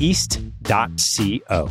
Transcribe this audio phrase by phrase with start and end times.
[0.00, 1.70] east.co.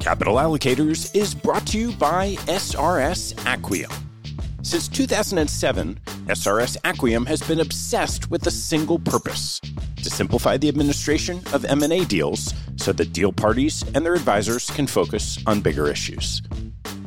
[0.00, 3.92] Capital Allocators is brought to you by SRS Acquiom.
[4.62, 9.60] Since 2007, SRS Acquiom has been obsessed with a single purpose:
[10.02, 14.86] to simplify the administration of M&A deals so that deal parties and their advisors can
[14.86, 16.42] focus on bigger issues.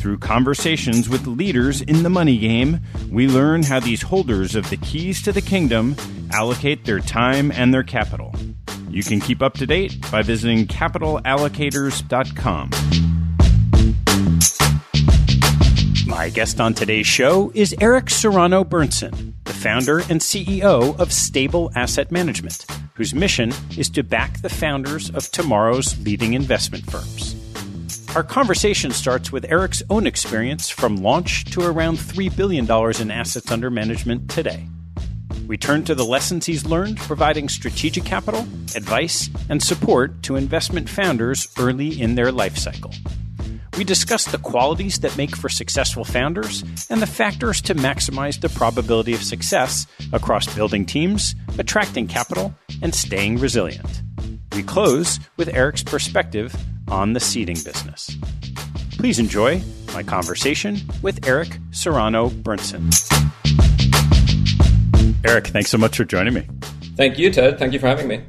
[0.00, 2.80] Through conversations with leaders in the money game,
[3.10, 5.94] we learn how these holders of the keys to the kingdom
[6.32, 8.34] allocate their time and their capital.
[8.88, 12.70] You can keep up to date by visiting capitalallocators.com.
[16.06, 21.70] My guest on today's show is Eric Serrano Berntsen, the founder and CEO of Stable
[21.76, 27.39] Asset Management, whose mission is to back the founders of tomorrow's leading investment firms.
[28.16, 32.64] Our conversation starts with Eric's own experience from launch to around $3 billion
[33.00, 34.66] in assets under management today.
[35.46, 38.40] We turn to the lessons he's learned providing strategic capital,
[38.74, 42.92] advice, and support to investment founders early in their life cycle.
[43.78, 48.48] We discuss the qualities that make for successful founders and the factors to maximize the
[48.48, 54.02] probability of success across building teams, attracting capital, and staying resilient.
[54.52, 56.52] We close with Eric's perspective
[56.90, 58.16] on the seeding business.
[58.92, 59.62] Please enjoy
[59.94, 62.90] my conversation with Eric Serrano Berntsen.
[65.24, 66.46] Eric, thanks so much for joining me.
[66.96, 67.58] Thank you, Ted.
[67.58, 68.22] Thank you for having me.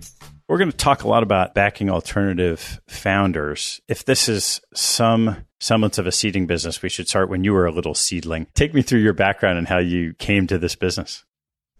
[0.47, 3.79] We're going to talk a lot about backing alternative founders.
[3.87, 7.65] If this is some semblance of a seeding business, we should start when you were
[7.65, 8.47] a little seedling.
[8.53, 11.23] Take me through your background and how you came to this business.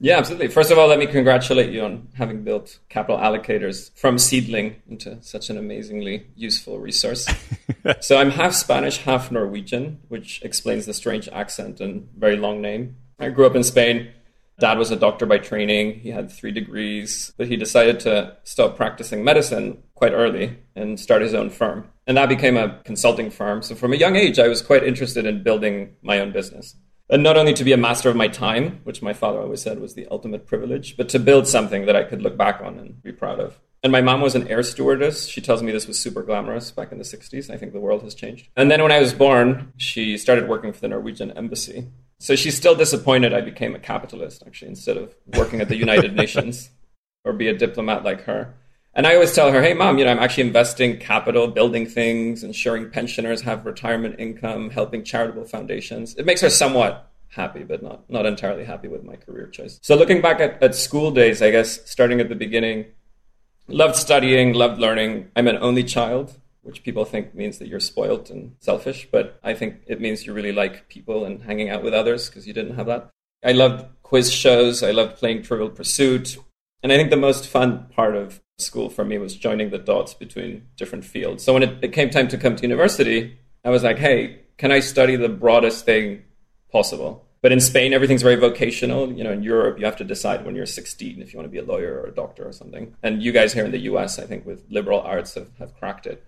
[0.04, 0.48] Yeah, absolutely.
[0.48, 5.22] First of all, let me congratulate you on having built capital allocators from seedling into
[5.22, 7.30] such an amazingly useful resource.
[8.02, 12.96] so I'm half Spanish, half Norwegian, which explains the strange accent and very long name.
[13.20, 14.12] I grew up in Spain
[14.62, 16.00] Dad was a doctor by training.
[16.02, 21.24] He had three degrees, but he decided to stop practicing medicine quite early and start
[21.24, 21.90] his own firm.
[22.06, 23.64] And that became a consulting firm.
[23.64, 26.76] So from a young age, I was quite interested in building my own business.
[27.12, 29.80] And not only to be a master of my time, which my father always said
[29.80, 33.04] was the ultimate privilege, but to build something that I could look back on and
[33.04, 33.60] be proud of.
[33.84, 35.28] And my mom was an air stewardess.
[35.28, 37.50] She tells me this was super glamorous back in the 60s.
[37.50, 38.48] I think the world has changed.
[38.56, 41.88] And then when I was born, she started working for the Norwegian embassy.
[42.20, 46.14] So she's still disappointed I became a capitalist, actually, instead of working at the United
[46.16, 46.70] Nations
[47.26, 48.54] or be a diplomat like her.
[48.94, 52.44] And I always tell her, hey, mom, you know, I'm actually investing capital, building things,
[52.44, 56.16] ensuring pensioners have retirement income, helping charitable foundations.
[56.16, 59.80] It makes her somewhat happy, but not, not entirely happy with my career choice.
[59.82, 62.86] So looking back at, at school days, I guess, starting at the beginning,
[63.70, 65.32] loved studying, loved learning.
[65.38, 69.54] I'm an only child, which people think means that you're spoilt and selfish, but I
[69.54, 72.76] think it means you really like people and hanging out with others because you didn't
[72.76, 73.10] have that.
[73.44, 74.84] I loved quiz shows.
[74.84, 76.38] I loved playing Trivial Pursuit.
[76.84, 80.14] And I think the most fun part of school for me was joining the dots
[80.14, 81.44] between different fields.
[81.44, 84.72] So when it, it came time to come to university, I was like, hey, can
[84.72, 86.24] I study the broadest thing
[86.72, 87.26] possible?
[87.42, 89.12] But in Spain, everything's very vocational.
[89.12, 91.52] You know, in Europe, you have to decide when you're 16 if you want to
[91.52, 92.96] be a lawyer or a doctor or something.
[93.02, 96.06] And you guys here in the US, I think, with liberal arts have, have cracked
[96.06, 96.24] it.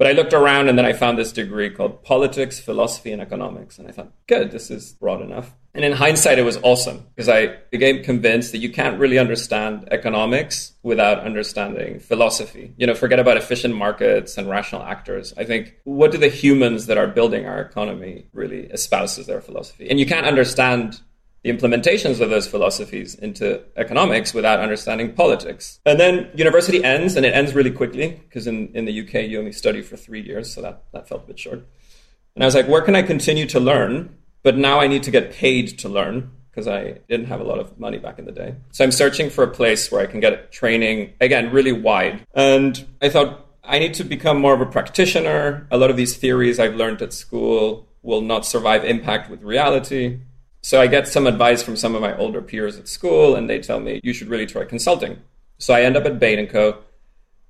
[0.00, 3.78] But I looked around and then I found this degree called Politics, Philosophy, and Economics.
[3.78, 5.52] And I thought, good, this is broad enough.
[5.74, 9.86] And in hindsight, it was awesome because I became convinced that you can't really understand
[9.90, 12.72] economics without understanding philosophy.
[12.78, 15.34] You know, forget about efficient markets and rational actors.
[15.36, 19.42] I think what do the humans that are building our economy really espouse as their
[19.42, 19.90] philosophy?
[19.90, 21.02] And you can't understand
[21.42, 25.80] the implementations of those philosophies into economics without understanding politics.
[25.86, 29.38] And then university ends, and it ends really quickly because in, in the UK you
[29.38, 31.66] only study for three years, so that, that felt a bit short.
[32.34, 34.16] And I was like, where can I continue to learn?
[34.42, 37.58] But now I need to get paid to learn because I didn't have a lot
[37.58, 38.54] of money back in the day.
[38.72, 42.26] So I'm searching for a place where I can get training, again, really wide.
[42.34, 45.66] And I thought, I need to become more of a practitioner.
[45.70, 50.18] A lot of these theories I've learned at school will not survive impact with reality.
[50.62, 53.60] So I get some advice from some of my older peers at school, and they
[53.60, 55.18] tell me you should really try consulting.
[55.58, 56.78] So I end up at Bain & Co.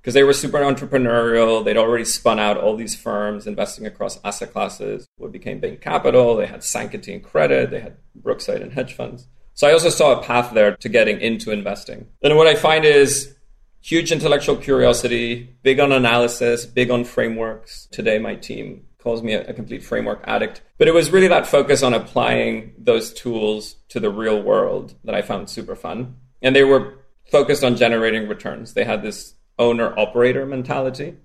[0.01, 1.63] because they were super entrepreneurial.
[1.63, 5.07] They'd already spun out all these firms investing across asset classes.
[5.17, 9.27] What became Bain Capital, they had Sankaty and Credit, they had Brookside and hedge funds.
[9.53, 12.07] So I also saw a path there to getting into investing.
[12.23, 13.35] And what I find is
[13.81, 17.87] huge intellectual curiosity, big on analysis, big on frameworks.
[17.91, 20.61] Today, my team calls me a, a, complete framework addict.
[20.77, 25.15] But it was really that focus on applying those tools to the real world that
[25.15, 26.15] I found super fun.
[26.41, 26.99] And they were
[27.31, 28.73] focused on generating returns.
[28.73, 31.15] They had this owner operator mentality,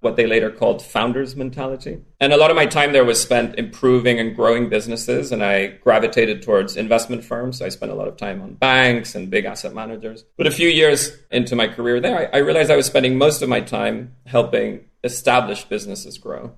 [0.00, 2.02] what they later called founders mentality.
[2.20, 5.32] And a lot of my time there was spent improving and growing businesses.
[5.32, 7.58] And I gravitated towards investment firms.
[7.58, 10.24] So I spent a lot of time on banks and big asset managers.
[10.36, 13.42] But a few years into my career there, I, I realized I was spending most
[13.42, 16.52] of my time helping established businesses grow.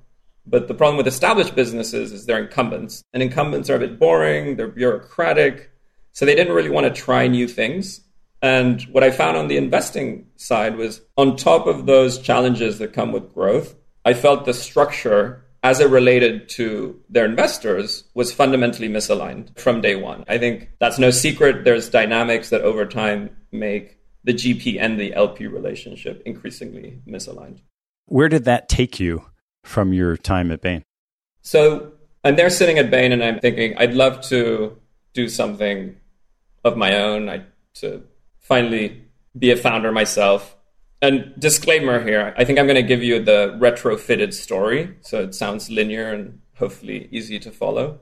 [0.48, 4.56] But the problem with established businesses is they're incumbents, and incumbents are a bit boring,
[4.56, 5.70] they're bureaucratic,
[6.12, 8.00] so they didn't really want to try new things.
[8.40, 12.92] And what I found on the investing side was on top of those challenges that
[12.92, 13.74] come with growth,
[14.04, 19.96] I felt the structure as it related to their investors was fundamentally misaligned from day
[19.96, 20.24] one.
[20.28, 21.64] I think that's no secret.
[21.64, 27.60] There's dynamics that over time make the GP and the LP relationship increasingly misaligned.
[28.06, 29.24] Where did that take you?
[29.68, 30.82] From your time at Bain?
[31.42, 31.92] So
[32.24, 34.76] I'm there sitting at Bain and I'm thinking, I'd love to
[35.12, 35.96] do something
[36.64, 37.44] of my own, I,
[37.74, 38.02] to
[38.38, 39.04] finally
[39.38, 40.56] be a founder myself.
[41.00, 44.96] And disclaimer here, I think I'm going to give you the retrofitted story.
[45.02, 48.00] So it sounds linear and hopefully easy to follow.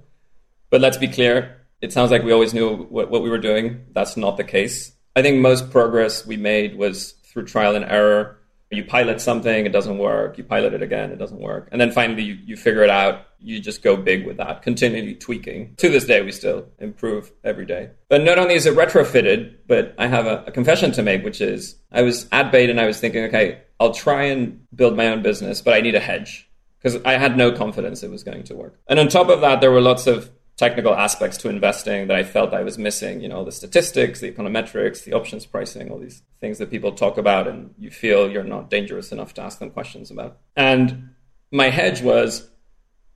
[0.70, 3.85] But let's be clear, it sounds like we always knew what, what we were doing.
[3.92, 4.92] That's not the case.
[5.14, 8.38] I think most progress we made was through trial and error
[8.70, 10.38] you pilot something, it doesn't work.
[10.38, 11.68] You pilot it again, it doesn't work.
[11.70, 13.26] And then finally you, you figure it out.
[13.38, 15.75] You just go big with that, continually tweaking.
[15.76, 17.90] To this day, we still improve every day.
[18.08, 21.40] But not only is it retrofitted, but I have a, a confession to make, which
[21.40, 25.08] is I was at Bain and I was thinking, okay, I'll try and build my
[25.08, 28.44] own business, but I need a hedge because I had no confidence it was going
[28.44, 28.78] to work.
[28.88, 32.22] And on top of that, there were lots of technical aspects to investing that I
[32.22, 33.20] felt I was missing.
[33.20, 37.18] You know, the statistics, the econometrics, the options pricing, all these things that people talk
[37.18, 40.38] about and you feel you're not dangerous enough to ask them questions about.
[40.56, 41.10] And
[41.50, 42.48] my hedge was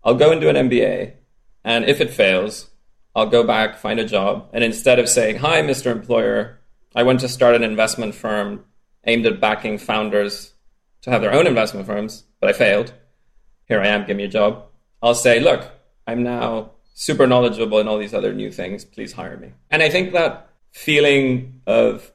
[0.05, 1.15] I'll go and do an MBA.
[1.65, 2.71] And if it fails,
[3.15, 4.49] I'll go back, find a job.
[4.53, 5.91] And instead of saying, Hi, Mr.
[5.91, 6.61] Employer,
[6.95, 8.65] I want to start an investment firm
[9.05, 10.53] aimed at backing founders
[11.03, 12.93] to have their own investment firms, but I failed.
[13.67, 14.67] Here I am, give me a job.
[15.03, 15.71] I'll say, Look,
[16.07, 18.85] I'm now super knowledgeable in all these other new things.
[18.85, 19.51] Please hire me.
[19.71, 22.13] And I think that feeling of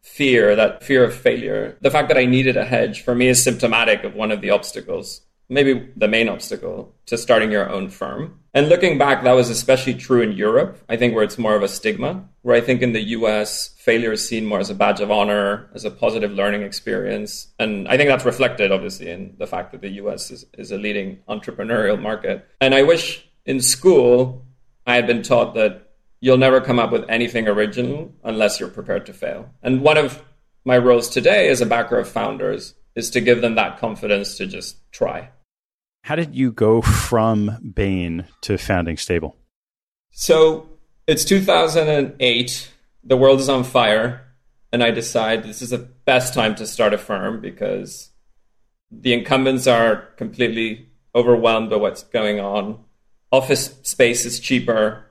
[0.00, 3.42] fear, that fear of failure, the fact that I needed a hedge for me is
[3.42, 8.38] symptomatic of one of the obstacles maybe the main obstacle to starting your own firm.
[8.54, 11.62] And looking back, that was especially true in Europe, I think, where it's more of
[11.62, 15.00] a stigma, where I think in the US, failure is seen more as a badge
[15.00, 17.48] of honor, as a positive learning experience.
[17.58, 20.76] And I think that's reflected, obviously, in the fact that the US is, is a
[20.76, 22.46] leading entrepreneurial market.
[22.60, 24.44] And I wish in school
[24.86, 25.90] I had been taught that
[26.20, 29.50] you'll never come up with anything original unless you're prepared to fail.
[29.62, 30.22] And one of
[30.64, 34.46] my roles today as a backer of founders is to give them that confidence to
[34.46, 35.30] just try.
[36.04, 39.36] How did you go from Bain to founding Stable?
[40.10, 40.68] So
[41.06, 42.70] it's 2008.
[43.04, 44.24] The world is on fire.
[44.72, 48.10] And I decide this is the best time to start a firm because
[48.90, 52.84] the incumbents are completely overwhelmed by what's going on.
[53.30, 55.04] Office space is cheaper.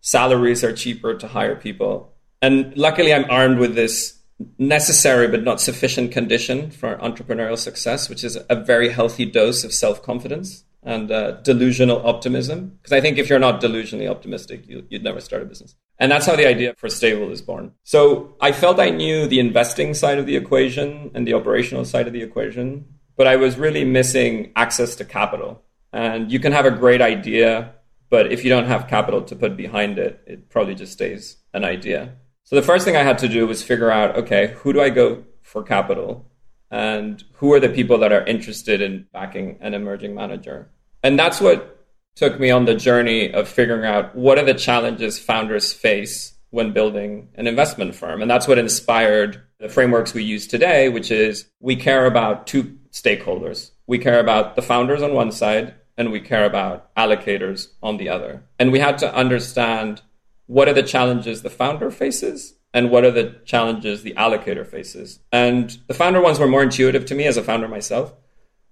[0.00, 2.12] Salaries are cheaper to hire people.
[2.42, 4.20] And luckily, I'm armed with this
[4.58, 9.72] necessary but not sufficient condition for entrepreneurial success, which is a very healthy dose of
[9.72, 12.78] self confidence and uh, delusional optimism.
[12.82, 15.74] Because I think if you're not delusionally optimistic, you, would never start a business.
[15.98, 17.72] And that's how the idea for Stable is born.
[17.84, 22.06] So I felt I knew the investing side of the equation and the operational side
[22.06, 22.84] of the equation,
[23.16, 25.62] but I was really missing access to capital.
[25.94, 27.72] And you can have a great idea,
[28.10, 31.64] but if you don't have capital to put behind it, it probably just stays an
[31.64, 32.16] idea.
[32.42, 34.90] So the first thing I had to do was figure out okay, who do I
[34.90, 36.28] go for capital?
[36.68, 40.68] And who are the people that are interested in backing an emerging manager?
[41.04, 41.86] And that's what
[42.16, 46.72] took me on the journey of figuring out what are the challenges founders face when
[46.72, 48.20] building an investment firm.
[48.20, 52.76] And that's what inspired the frameworks we use today, which is we care about two
[52.90, 53.70] stakeholders.
[53.86, 58.08] We care about the founders on one side and we care about allocators on the
[58.08, 58.42] other.
[58.58, 60.02] And we had to understand
[60.46, 65.20] what are the challenges the founder faces and what are the challenges the allocator faces.
[65.30, 68.12] And the founder ones were more intuitive to me as a founder myself,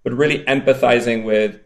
[0.03, 1.61] but really empathizing with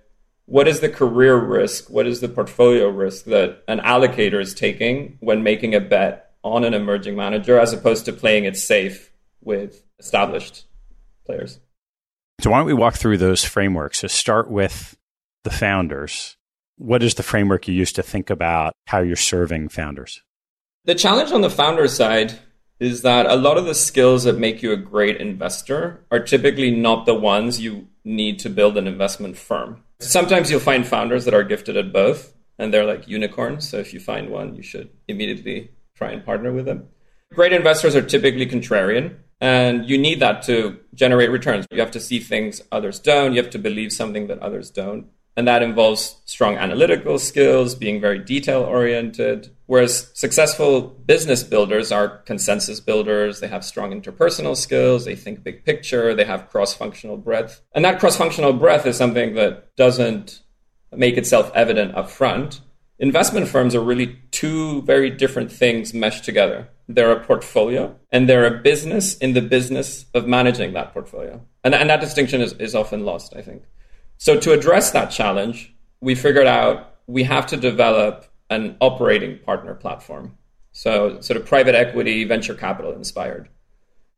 [0.44, 5.16] what is the career risk, what is the portfolio risk that an allocator is taking
[5.20, 9.10] when making a bet on an emerging manager as opposed to playing it safe
[9.40, 10.66] with established
[11.24, 11.58] players.
[12.40, 14.00] So why don't we walk through those frameworks?
[14.00, 14.95] So start with
[15.46, 16.36] the founders
[16.78, 20.22] what is the framework you use to think about how you're serving founders?
[20.84, 22.38] The challenge on the founder side
[22.78, 26.70] is that a lot of the skills that make you a great investor are typically
[26.70, 29.82] not the ones you need to build an investment firm.
[30.00, 33.68] Sometimes you'll find founders that are gifted at both and they're like unicorns.
[33.68, 36.88] So if you find one, you should immediately try and partner with them.
[37.32, 41.66] Great investors are typically contrarian and you need that to generate returns.
[41.70, 43.32] You have to see things others don't.
[43.32, 45.06] You have to believe something that others don't.
[45.36, 49.50] And that involves strong analytical skills, being very detail oriented.
[49.66, 53.40] Whereas successful business builders are consensus builders.
[53.40, 55.04] They have strong interpersonal skills.
[55.04, 56.14] They think big picture.
[56.14, 57.60] They have cross functional breadth.
[57.74, 60.40] And that cross functional breadth is something that doesn't
[60.90, 62.60] make itself evident up front.
[62.98, 66.68] Investment firms are really two very different things meshed together.
[66.88, 71.44] They're a portfolio and they're a business in the business of managing that portfolio.
[71.62, 73.64] And, and that distinction is, is often lost, I think.
[74.18, 79.74] So to address that challenge, we figured out we have to develop an operating partner
[79.74, 80.36] platform.
[80.72, 83.48] So sort of private equity, venture capital inspired.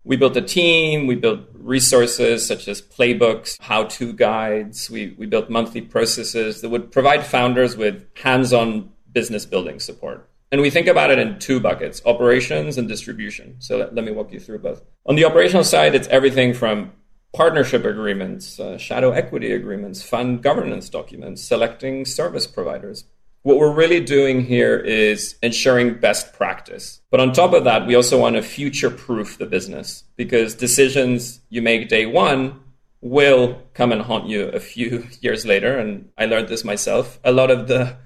[0.05, 5.50] We built a team, we built resources such as playbooks, how-to guides, we, we built
[5.50, 10.28] monthly processes that would provide founders with hands-on business building support.
[10.50, 13.57] And we think about it in two buckets, operations and distribution.
[13.59, 14.83] So let, let me walk you through both.
[15.05, 16.93] On the operational side, it's everything from
[17.35, 23.04] partnership agreements, uh, shadow equity agreements, fund governance documents, selecting service providers.
[23.42, 27.00] What we're really doing here is ensuring best practice.
[27.11, 31.40] But on top of that, we also want to future proof the business because decisions
[31.49, 32.61] you make day one
[33.00, 35.78] will come and haunt you a few years later.
[35.78, 37.20] And I learned this myself.
[37.25, 37.97] A lot of the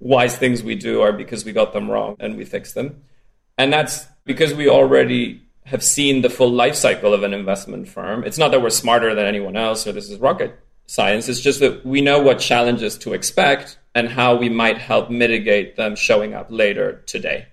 [0.00, 3.02] wise things we do are because we got them wrong and we fix them.
[3.58, 8.24] And that's because we already have seen the full life cycle of an investment firm.
[8.24, 11.28] It's not that we're smarter than anyone else or this is rocket science.
[11.28, 15.76] It's just that we know what challenges to expect and how we might help mitigate
[15.76, 17.46] them showing up later today.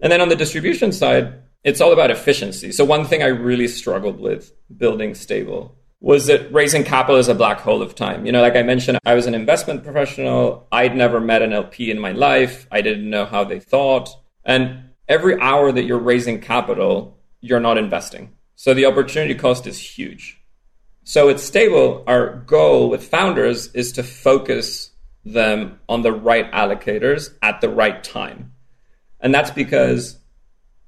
[0.00, 2.72] And then on the distribution side, it's all about efficiency.
[2.72, 7.34] So one thing I really struggled with building stable was that raising capital is a
[7.34, 8.26] black hole of time.
[8.26, 10.66] You know, like I mentioned, I was an investment professional.
[10.70, 12.66] I'd never met an LP in my life.
[12.70, 14.10] I didn't know how they thought.
[14.44, 18.32] And every hour that you're raising capital, you're not investing.
[18.54, 20.40] So the opportunity cost is huge.
[21.04, 22.02] So it's stable.
[22.06, 24.90] Our goal with founders is to focus
[25.24, 28.52] them on the right allocators at the right time.
[29.20, 30.18] And that's because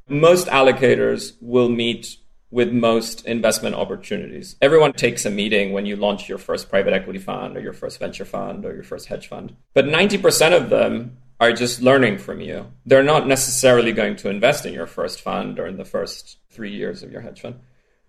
[0.08, 2.16] most allocators will meet
[2.50, 4.56] with most investment opportunities.
[4.62, 7.98] Everyone takes a meeting when you launch your first private equity fund or your first
[7.98, 9.54] venture fund or your first hedge fund.
[9.74, 12.66] But 90% of them are just learning from you.
[12.84, 16.72] They're not necessarily going to invest in your first fund or in the first three
[16.72, 17.60] years of your hedge fund.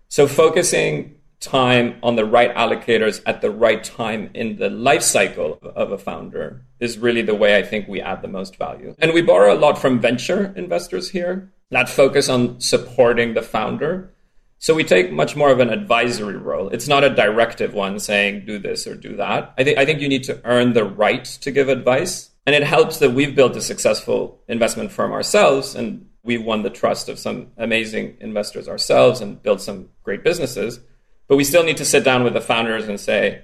[0.08, 5.58] So focusing time on the right allocators at the right time in the life cycle
[5.62, 8.94] of a founder is really the way I think we add the most value.
[8.98, 14.12] And we borrow a lot from venture investors here that focus on supporting the founder.
[14.58, 16.68] So we take much more of an advisory role.
[16.68, 19.54] It's not a directive one saying do this or do that.
[19.56, 22.29] I think I think you need to earn the right to give advice.
[22.50, 26.68] And it helps that we've built a successful investment firm ourselves and we've won the
[26.68, 30.80] trust of some amazing investors ourselves and built some great businesses.
[31.28, 33.42] But we still need to sit down with the founders and say,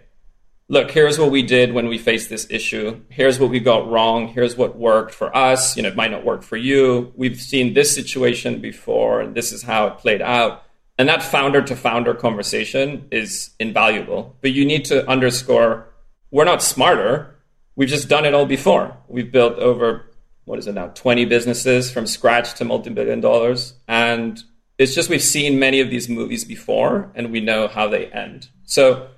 [0.68, 3.00] look, here's what we did when we faced this issue.
[3.08, 4.26] Here's what we got wrong.
[4.26, 5.76] Here's what worked for us.
[5.76, 7.12] You know, it might not work for you.
[7.14, 10.64] We've seen this situation before, and this is how it played out.
[10.98, 14.34] And that founder to founder conversation is invaluable.
[14.40, 15.92] But you need to underscore
[16.32, 17.36] we're not smarter.
[17.76, 18.97] We've just done it all before.
[19.06, 20.11] We've built over,
[20.47, 23.75] what is it now, 20 businesses from scratch to multi billion dollars.
[23.87, 24.42] And
[24.78, 28.49] it's just we've seen many of these movies before and we know how they end.
[28.64, 29.09] So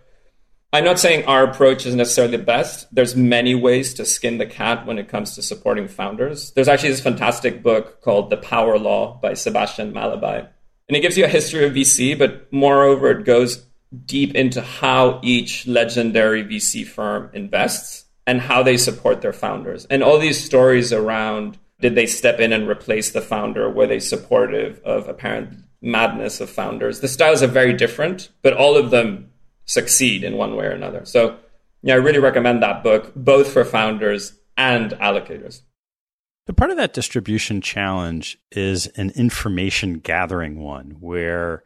[0.73, 2.93] I'm not saying our approach is necessarily the best.
[2.95, 6.50] There's many ways to skin the cat when it comes to supporting founders.
[6.50, 10.47] There's actually this fantastic book called The Power Law by Sebastian Mallaby.
[10.88, 13.65] And it gives you a history of VC, but moreover, it goes
[14.05, 19.87] deep into how each legendary VC firm invests and how they support their founders.
[19.87, 23.71] And all these stories around did they step in and replace the founder?
[23.71, 27.01] Were they supportive of apparent madness of founders?
[27.01, 29.31] The styles are very different, but all of them
[29.65, 31.07] succeed in one way or another.
[31.07, 31.39] So,
[31.83, 35.63] yeah, I really recommend that book, both for founders and allocators.
[36.47, 41.63] The part of that distribution challenge is an information gathering one where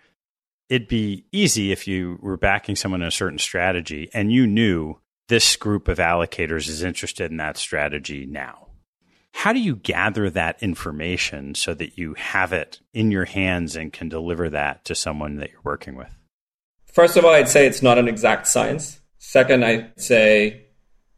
[0.68, 4.98] it'd be easy if you were backing someone in a certain strategy and you knew
[5.32, 8.66] this group of allocators is interested in that strategy now.
[9.32, 13.90] How do you gather that information so that you have it in your hands and
[13.90, 16.14] can deliver that to someone that you're working with?
[16.84, 19.00] First of all, I'd say it's not an exact science.
[19.16, 20.66] Second, I'd say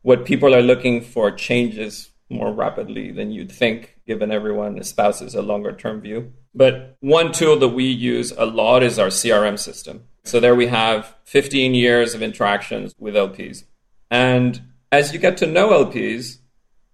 [0.02, 5.42] what people are looking for changes more rapidly than you'd think, given everyone espouses a
[5.42, 6.32] longer term view.
[6.54, 10.04] But one tool that we use a lot is our CRM system.
[10.22, 13.64] So there we have 15 years of interactions with LPs.
[14.10, 14.62] And
[14.92, 16.38] as you get to know LPs,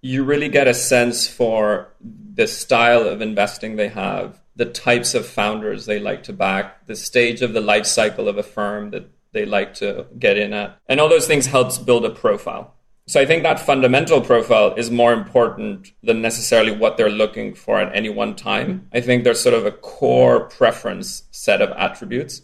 [0.03, 5.27] you really get a sense for the style of investing they have, the types of
[5.27, 9.11] founders they like to back, the stage of the life cycle of a firm that
[9.33, 10.79] they like to get in at.
[10.87, 12.75] And all those things helps build a profile.
[13.07, 17.81] So I think that fundamental profile is more important than necessarily what they're looking for
[17.81, 18.89] at any one time.
[18.93, 22.43] I think there's sort of a core preference set of attributes.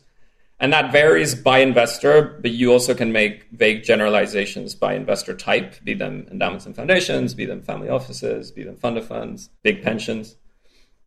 [0.59, 5.85] And that varies by investor, but you also can make vague generalizations by investor type,
[5.85, 9.83] be them endowments and foundations, be them family offices, be them fund of funds, big
[9.83, 10.37] pensions.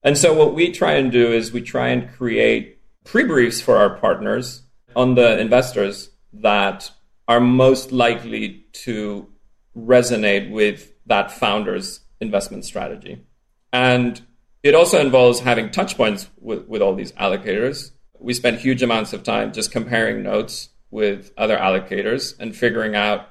[0.03, 3.89] And so what we try and do is we try and create pre-briefs for our
[3.89, 4.61] partners
[4.95, 6.91] on the investors that
[7.27, 9.27] are most likely to
[9.75, 13.25] resonate with that founder's investment strategy.
[13.73, 14.21] And
[14.61, 19.13] it also involves having touch points with, with all these allocators we spent huge amounts
[19.13, 23.29] of time just comparing notes with other allocators and figuring out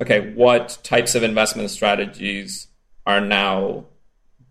[0.00, 2.68] okay, what types of investment strategies
[3.06, 3.84] are now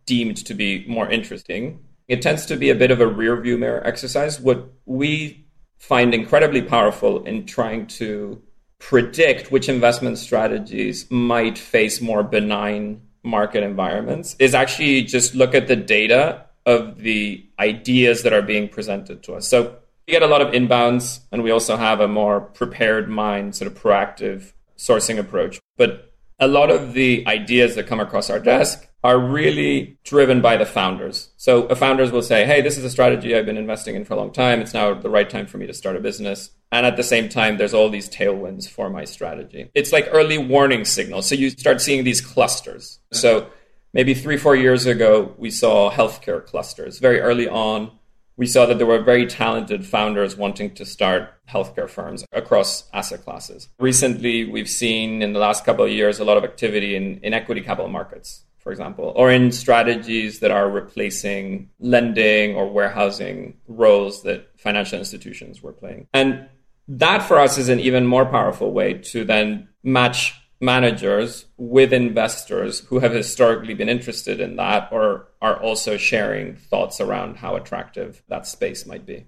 [0.05, 1.79] deemed to be more interesting.
[2.07, 4.39] It tends to be a bit of a rear view mirror exercise.
[4.39, 5.45] What we
[5.77, 8.41] find incredibly powerful in trying to
[8.79, 15.67] predict which investment strategies might face more benign market environments is actually just look at
[15.67, 19.47] the data of the ideas that are being presented to us.
[19.47, 23.55] So we get a lot of inbounds, and we also have a more prepared mind,
[23.55, 25.59] sort of proactive sourcing approach.
[25.77, 30.57] But a lot of the ideas that come across our desk are really driven by
[30.57, 31.29] the founders.
[31.37, 34.13] So a founders will say, Hey, this is a strategy I've been investing in for
[34.13, 34.61] a long time.
[34.61, 36.51] It's now the right time for me to start a business.
[36.71, 39.69] And at the same time, there's all these tailwinds for my strategy.
[39.73, 41.27] It's like early warning signals.
[41.27, 42.99] So you start seeing these clusters.
[43.11, 43.49] So
[43.93, 46.99] maybe three, four years ago, we saw healthcare clusters.
[46.99, 47.91] Very early on,
[48.37, 53.23] we saw that there were very talented founders wanting to start healthcare firms across asset
[53.23, 53.69] classes.
[53.79, 57.33] Recently, we've seen in the last couple of years a lot of activity in, in
[57.33, 64.23] equity capital markets, for example, or in strategies that are replacing lending or warehousing roles
[64.23, 66.07] that financial institutions were playing.
[66.13, 66.47] And
[66.87, 72.81] that for us is an even more powerful way to then match managers with investors
[72.81, 78.21] who have historically been interested in that or are also sharing thoughts around how attractive
[78.27, 79.25] that space might be.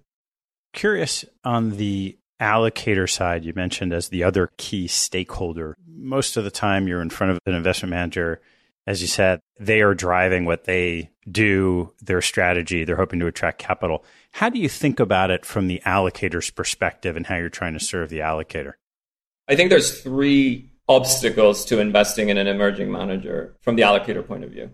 [0.73, 5.75] Curious on the allocator side, you mentioned as the other key stakeholder.
[5.87, 8.41] Most of the time, you're in front of an investment manager.
[8.85, 12.83] As you said, they are driving what they do, their strategy.
[12.83, 14.03] They're hoping to attract capital.
[14.33, 17.79] How do you think about it from the allocator's perspective and how you're trying to
[17.79, 18.73] serve the allocator?
[19.47, 24.43] I think there's three obstacles to investing in an emerging manager from the allocator point
[24.43, 24.69] of view.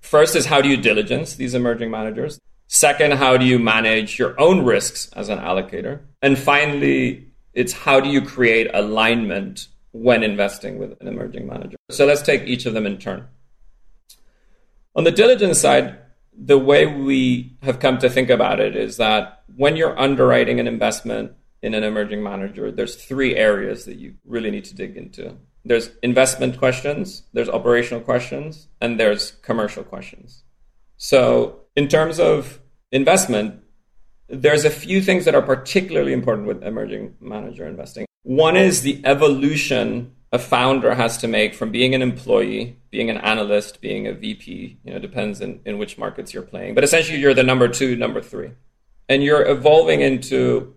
[0.00, 2.38] First is how do you diligence these emerging managers?
[2.66, 6.00] Second, how do you manage your own risks as an allocator?
[6.22, 11.76] And finally, it's how do you create alignment when investing with an emerging manager?
[11.90, 13.28] So let's take each of them in turn.
[14.96, 15.98] On the diligence side,
[16.36, 20.66] the way we have come to think about it is that when you're underwriting an
[20.66, 21.32] investment
[21.64, 25.34] in an emerging manager, there's three areas that you really need to dig into.
[25.64, 30.44] There's investment questions, there's operational questions, and there's commercial questions.
[30.98, 32.60] So in terms of
[32.92, 33.62] investment,
[34.28, 38.04] there's a few things that are particularly important with emerging manager investing.
[38.24, 43.18] One is the evolution a founder has to make from being an employee, being an
[43.18, 46.74] analyst, being a VP, you know, depends in, in which markets you're playing.
[46.74, 48.50] But essentially you're the number two, number three.
[49.08, 50.74] And you're evolving into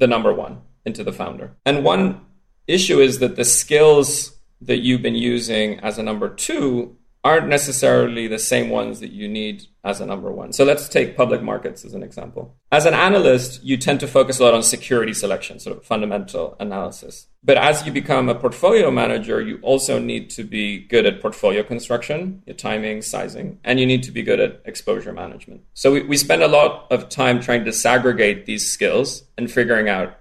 [0.00, 1.52] the number one, into the founder.
[1.64, 2.22] And one
[2.66, 8.26] issue is that the skills that you've been using as a number two aren't necessarily
[8.26, 10.52] the same ones that you need as a number one.
[10.52, 12.54] So let's take public markets as an example.
[12.70, 16.56] As an analyst, you tend to focus a lot on security selection, sort of fundamental
[16.60, 17.28] analysis.
[17.42, 21.62] But as you become a portfolio manager, you also need to be good at portfolio
[21.62, 25.62] construction, your timing, sizing, and you need to be good at exposure management.
[25.72, 29.88] So we, we spend a lot of time trying to disaggregate these skills and figuring
[29.88, 30.18] out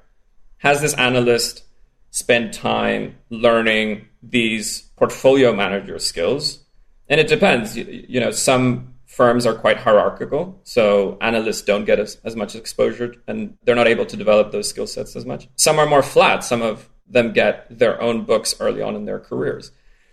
[0.59, 1.63] has this analyst
[2.11, 6.63] spent time learning these portfolio manager skills
[7.09, 7.75] and it depends.
[7.75, 8.88] You, you, know, some
[9.19, 13.85] firms are quite hierarchical, so analysts don't get as, as much exposure, and they're not
[13.95, 15.49] able to develop those skill sets as much.
[15.57, 16.41] Some are more flat.
[16.51, 19.71] Some of them get their own books early on in their careers.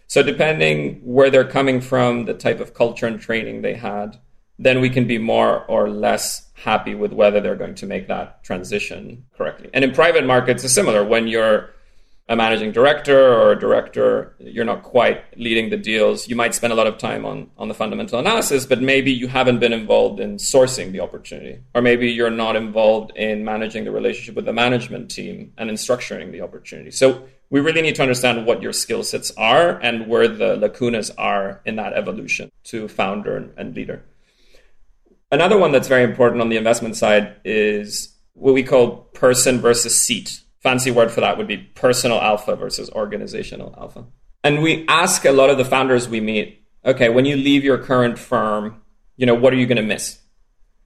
[0.08, 4.18] So depending where they're coming from, the type of culture and training they had,
[4.58, 8.42] then we can be more or less happy with whether they're going to make that
[8.42, 9.70] transition correctly.
[9.72, 11.04] And in private markets, it's similar.
[11.04, 11.70] When you're
[12.28, 16.28] a managing director or a director, you're not quite leading the deals.
[16.28, 19.28] You might spend a lot of time on, on the fundamental analysis, but maybe you
[19.28, 21.60] haven't been involved in sourcing the opportunity.
[21.72, 25.76] Or maybe you're not involved in managing the relationship with the management team and in
[25.76, 26.90] structuring the opportunity.
[26.90, 31.12] So we really need to understand what your skill sets are and where the lacunas
[31.16, 34.02] are in that evolution to founder and, leader.
[35.30, 40.00] Another one that's very important on the investment side is what we call person versus
[40.00, 44.04] seat fancy word for that would be personal alpha versus organizational alpha.
[44.42, 47.78] And we ask a lot of the founders we meet, okay, when you leave your
[47.78, 48.82] current firm,
[49.16, 50.18] you know, what are you going to miss?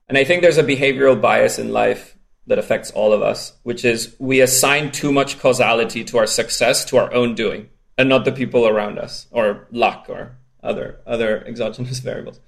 [0.07, 2.15] And I think there's a behavioral bias in life
[2.45, 6.85] that affects all of us, which is we assign too much causality to our success
[6.85, 7.67] to our own doing
[7.97, 12.39] and not the people around us or luck or other other exogenous variables.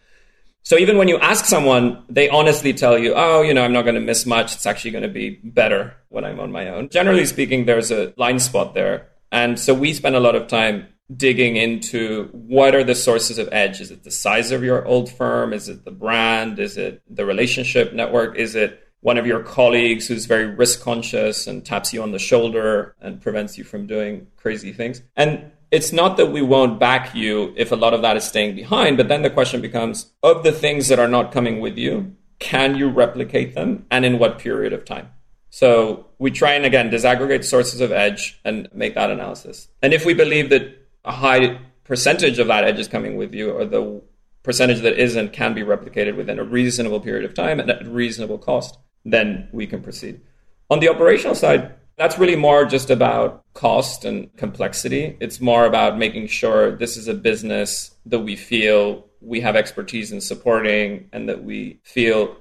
[0.63, 3.83] So even when you ask someone, they honestly tell you, oh, you know, I'm not
[3.83, 4.55] going to miss much.
[4.55, 6.87] It's actually going to be better when I'm on my own.
[6.89, 9.09] Generally speaking, there's a blind spot there.
[9.31, 13.49] And so we spend a lot of time digging into what are the sources of
[13.51, 13.81] edge?
[13.81, 15.51] Is it the size of your old firm?
[15.51, 16.59] Is it the brand?
[16.59, 18.37] Is it the relationship network?
[18.37, 22.19] Is it one of your colleagues who's very risk conscious and taps you on the
[22.19, 25.01] shoulder and prevents you from doing crazy things?
[25.17, 28.55] And it's not that we won't back you if a lot of that is staying
[28.55, 32.15] behind, but then the question becomes of the things that are not coming with you,
[32.37, 35.09] can you replicate them and in what period of time?
[35.49, 39.67] So we try and again disaggregate sources of edge and make that analysis.
[39.81, 43.49] And if we believe that a high percentage of that edge is coming with you
[43.49, 43.99] or the
[44.43, 48.37] percentage that isn't can be replicated within a reasonable period of time and at reasonable
[48.37, 50.21] cost, then we can proceed.
[50.69, 55.15] On the operational side, that's really more just about cost and complexity.
[55.19, 60.11] It's more about making sure this is a business that we feel we have expertise
[60.11, 62.35] in supporting and that we feel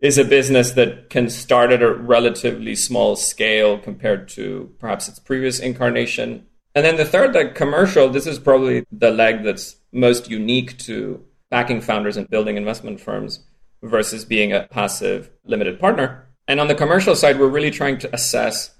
[0.00, 5.18] is a business that can start at a relatively small scale compared to perhaps its
[5.18, 6.46] previous incarnation.
[6.74, 11.24] And then the third, like commercial, this is probably the leg that's most unique to
[11.50, 13.40] backing founders and building investment firms
[13.82, 18.14] versus being a passive limited partner and on the commercial side, we're really trying to
[18.14, 18.74] assess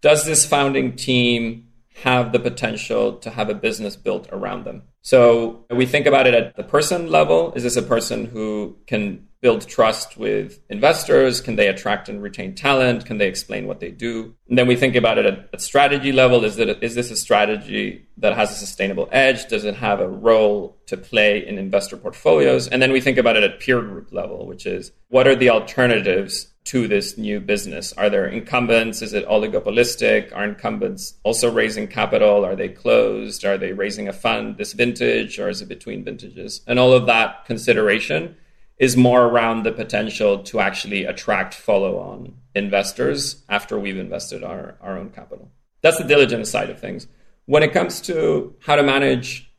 [0.00, 1.68] does this founding team
[2.02, 4.82] have the potential to have a business built around them?
[5.02, 7.52] So we think about it at the person level.
[7.54, 11.40] Is this a person who can build trust with investors?
[11.40, 13.04] Can they attract and retain talent?
[13.04, 14.34] Can they explain what they do?
[14.48, 16.44] And then we think about it at, at strategy level.
[16.44, 19.48] Is, this a strategy that has a sustainable edge?
[19.48, 22.68] Does it have a role to play in investor portfolios?
[22.68, 25.50] And then we think about it at peer group level, which is what are the
[25.50, 27.92] alternatives to this new business?
[27.94, 29.02] Are there incumbents?
[29.02, 30.34] Is it oligopolistic?
[30.34, 32.44] Are incumbents also raising capital?
[32.44, 33.44] Are they closed?
[33.44, 36.60] Are they raising a fund this vintage or is it between vintages?
[36.66, 38.36] And all of that consideration
[38.78, 44.76] is more around the potential to actually attract follow on investors after we've invested our,
[44.80, 45.50] our own capital.
[45.82, 47.06] That's the diligence side of things.
[47.46, 49.52] When it comes to how to manage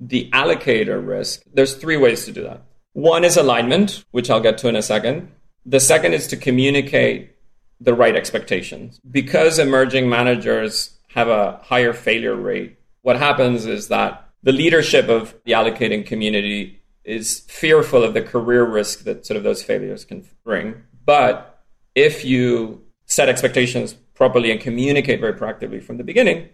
[0.00, 2.62] the allocator risk, there's three ways to do that.
[2.92, 5.32] One is alignment, which I'll get to in a second.
[5.64, 7.36] The second is to communicate
[7.80, 9.00] the right expectations.
[9.10, 15.34] Because emerging managers have a higher failure rate, what happens is that the leadership of
[15.44, 20.24] the allocating community is fearful of the career risk that sort of those failures can
[20.44, 20.82] bring.
[21.04, 26.48] But if you set expectations properly and communicate very proactively from the beginning,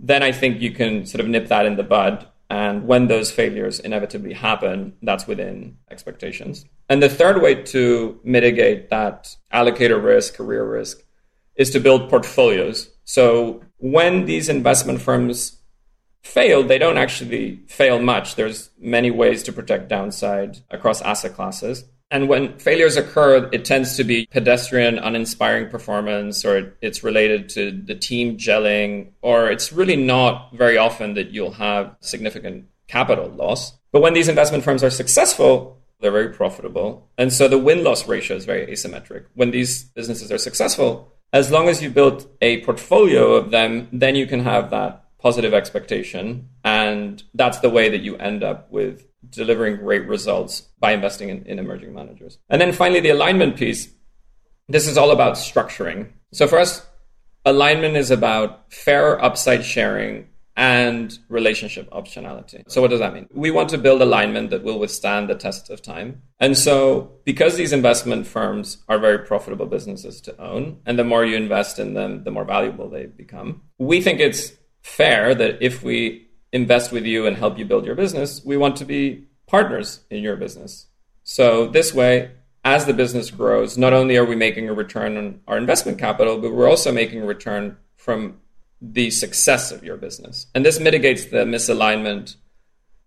[0.00, 2.26] then I think you can sort of nip that in the bud.
[2.52, 6.66] And when those failures inevitably happen, that's within expectations.
[6.86, 11.02] And the third way to mitigate that allocator risk, career risk,
[11.56, 12.90] is to build portfolios.
[13.04, 15.62] So when these investment firms
[16.22, 18.34] fail, they don't actually fail much.
[18.34, 21.84] There's many ways to protect downside across asset classes.
[22.12, 27.72] And when failures occur, it tends to be pedestrian, uninspiring performance, or it's related to
[27.72, 33.72] the team gelling, or it's really not very often that you'll have significant capital loss.
[33.92, 37.08] But when these investment firms are successful, they're very profitable.
[37.16, 39.24] And so the win loss ratio is very asymmetric.
[39.34, 44.16] When these businesses are successful, as long as you build a portfolio of them, then
[44.16, 46.50] you can have that positive expectation.
[46.62, 51.44] And that's the way that you end up with delivering great results by investing in,
[51.46, 52.38] in emerging managers.
[52.48, 53.88] And then finally, the alignment piece.
[54.68, 56.12] This is all about structuring.
[56.32, 56.86] So for us,
[57.44, 62.62] alignment is about fair upside sharing and relationship optionality.
[62.68, 63.26] So what does that mean?
[63.32, 66.22] We want to build alignment that will withstand the test of time.
[66.40, 71.24] And so because these investment firms are very profitable businesses to own, and the more
[71.24, 75.82] you invest in them, the more valuable they become, we think it's fair that if
[75.82, 80.00] we invest with you and help you build your business, we want to be partners
[80.10, 80.86] in your business.
[81.24, 82.32] So this way,
[82.64, 86.38] as the business grows, not only are we making a return on our investment capital,
[86.38, 88.38] but we're also making a return from
[88.80, 90.46] the success of your business.
[90.54, 92.36] And this mitigates the misalignment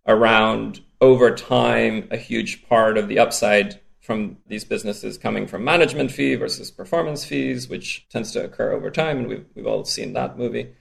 [0.07, 6.11] around over time a huge part of the upside from these businesses coming from management
[6.11, 9.19] fee versus performance fees, which tends to occur over time.
[9.19, 10.73] And we've, we've all seen that movie.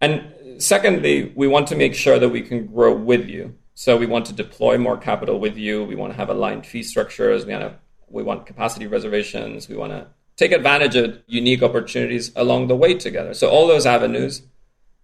[0.00, 3.54] And secondly, we want to make sure that we can grow with you.
[3.74, 5.84] So we want to deploy more capital with you.
[5.84, 7.44] We want to have aligned fee structures.
[7.44, 9.68] We want to, we want capacity reservations.
[9.68, 13.34] We want to take advantage of unique opportunities along the way together.
[13.34, 14.42] So all those avenues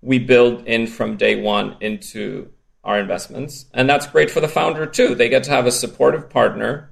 [0.00, 2.50] we build in from day one into
[2.84, 3.66] our investments.
[3.72, 5.14] And that's great for the founder too.
[5.14, 6.90] They get to have a supportive partner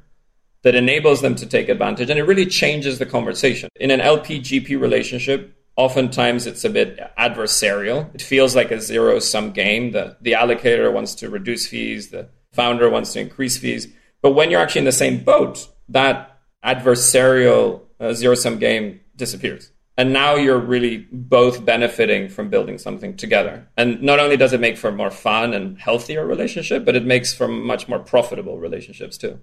[0.63, 3.69] that enables them to take advantage and it really changes the conversation.
[3.77, 8.15] In an LP GP relationship, oftentimes it's a bit adversarial.
[8.15, 9.93] It feels like a zero sum game.
[9.93, 13.89] The, the allocator wants to reduce fees, the founder wants to increase fees.
[14.23, 19.73] But when you're actually in the same boat, that adversarial uh, zero sum game disappears.
[19.97, 23.69] And now you're really both benefiting from building something together.
[23.77, 27.05] And not only does it make for a more fun and healthier relationship, but it
[27.05, 29.41] makes for much more profitable relationships too.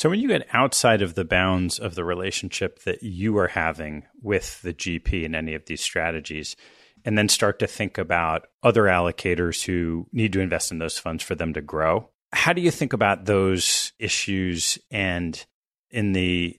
[0.00, 4.04] So, when you get outside of the bounds of the relationship that you are having
[4.22, 6.56] with the GP in any of these strategies,
[7.04, 11.22] and then start to think about other allocators who need to invest in those funds
[11.22, 15.44] for them to grow, how do you think about those issues and
[15.90, 16.58] in the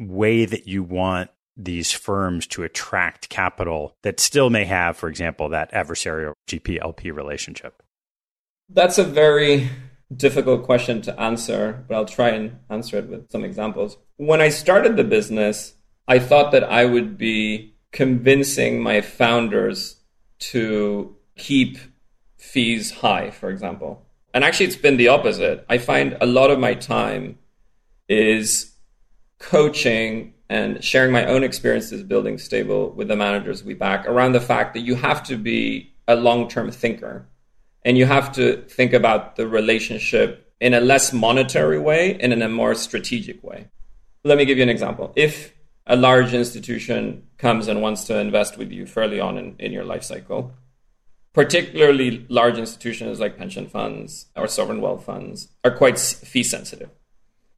[0.00, 5.50] way that you want these firms to attract capital that still may have, for example,
[5.50, 7.80] that adversarial GP LP relationship?
[8.68, 9.70] That's a very
[10.16, 13.96] difficult question to answer, but I'll try and answer it with some examples.
[14.16, 15.74] When I started the business,
[16.08, 19.96] I thought that I would be convincing my founders
[20.38, 21.78] to keep
[22.36, 24.06] fees high, for example.
[24.34, 25.64] And actually, it's been the opposite.
[25.68, 27.38] I find a lot of my time
[28.08, 28.72] is
[29.38, 34.40] coaching and sharing my own experiences building stable with the managers we back around the
[34.40, 37.26] fact that you have to be a long term thinker
[37.84, 42.42] and you have to think about the relationship in a less monetary way and in
[42.42, 43.68] a more strategic way.
[44.24, 45.12] Let me give you an example.
[45.16, 45.54] If
[45.86, 49.84] a large institution comes and wants to invest with you fairly on in, in your
[49.84, 50.54] life cycle,
[51.32, 56.90] particularly large institutions like pension funds or sovereign wealth funds are quite fee sensitive.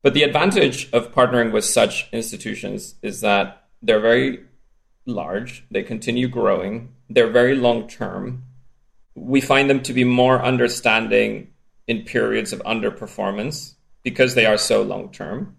[0.02, 4.44] But the advantage of partnering with such institutions is that they're very
[5.06, 8.43] large, they continue growing, they're very long term.
[9.14, 11.48] We find them to be more understanding
[11.87, 15.57] in periods of underperformance because they are so long term.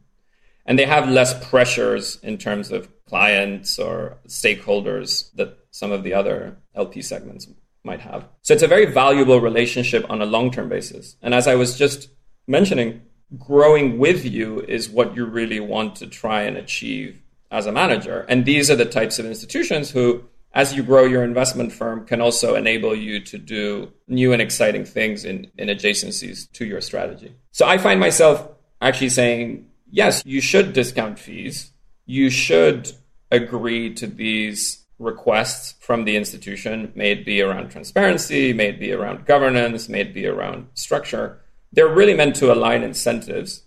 [0.65, 6.13] And they have less pressures in terms of clients or stakeholders that some of the
[6.13, 7.47] other LP segments
[7.83, 8.27] might have.
[8.41, 11.15] So it's a very valuable relationship on a long term basis.
[11.21, 12.09] And as I was just
[12.47, 13.01] mentioning,
[13.37, 18.25] growing with you is what you really want to try and achieve as a manager.
[18.27, 20.23] And these are the types of institutions who,
[20.55, 24.85] as you grow your investment firm, can also enable you to do new and exciting
[24.85, 27.35] things in, in adjacencies to your strategy.
[27.51, 28.47] So I find myself
[28.81, 31.71] actually saying, yes, you should discount fees.
[32.05, 32.91] You should
[33.31, 38.93] agree to these requests from the institution, may it be around transparency, may it be
[38.93, 41.41] around governance, may it be around structure.
[41.73, 43.63] They're really meant to align incentives.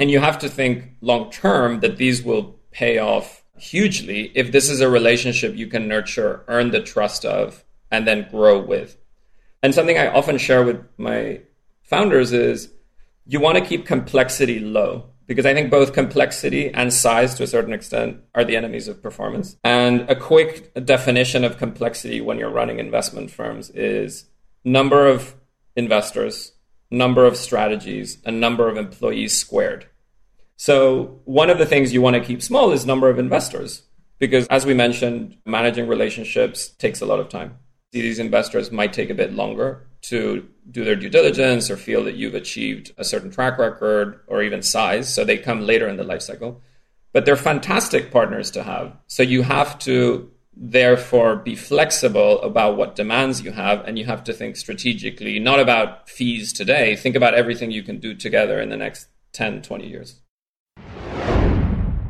[0.00, 4.68] And you have to think long term that these will pay off hugely if this
[4.70, 8.96] is a relationship you can nurture, earn the trust of, and then grow with.
[9.62, 11.40] And something I often share with my
[11.82, 12.70] founders is
[13.26, 17.46] you want to keep complexity low because I think both complexity and size to a
[17.46, 19.56] certain extent are the enemies of performance.
[19.62, 24.24] And a quick definition of complexity when you're running investment firms is
[24.64, 25.34] number of
[25.76, 26.52] investors,
[26.90, 29.86] number of strategies, and number of employees squared.
[30.58, 33.84] So one of the things you want to keep small is number of investors
[34.18, 37.58] because as we mentioned, managing relationships takes a lot of time.
[37.92, 42.16] These investors might take a bit longer to do their due diligence or feel that
[42.16, 45.12] you've achieved a certain track record or even size.
[45.14, 46.60] So they come later in the life cycle.
[47.12, 48.96] But they're fantastic partners to have.
[49.06, 54.24] So you have to therefore be flexible about what demands you have and you have
[54.24, 56.96] to think strategically, not about fees today.
[56.96, 60.20] Think about everything you can do together in the next 10, 20 years.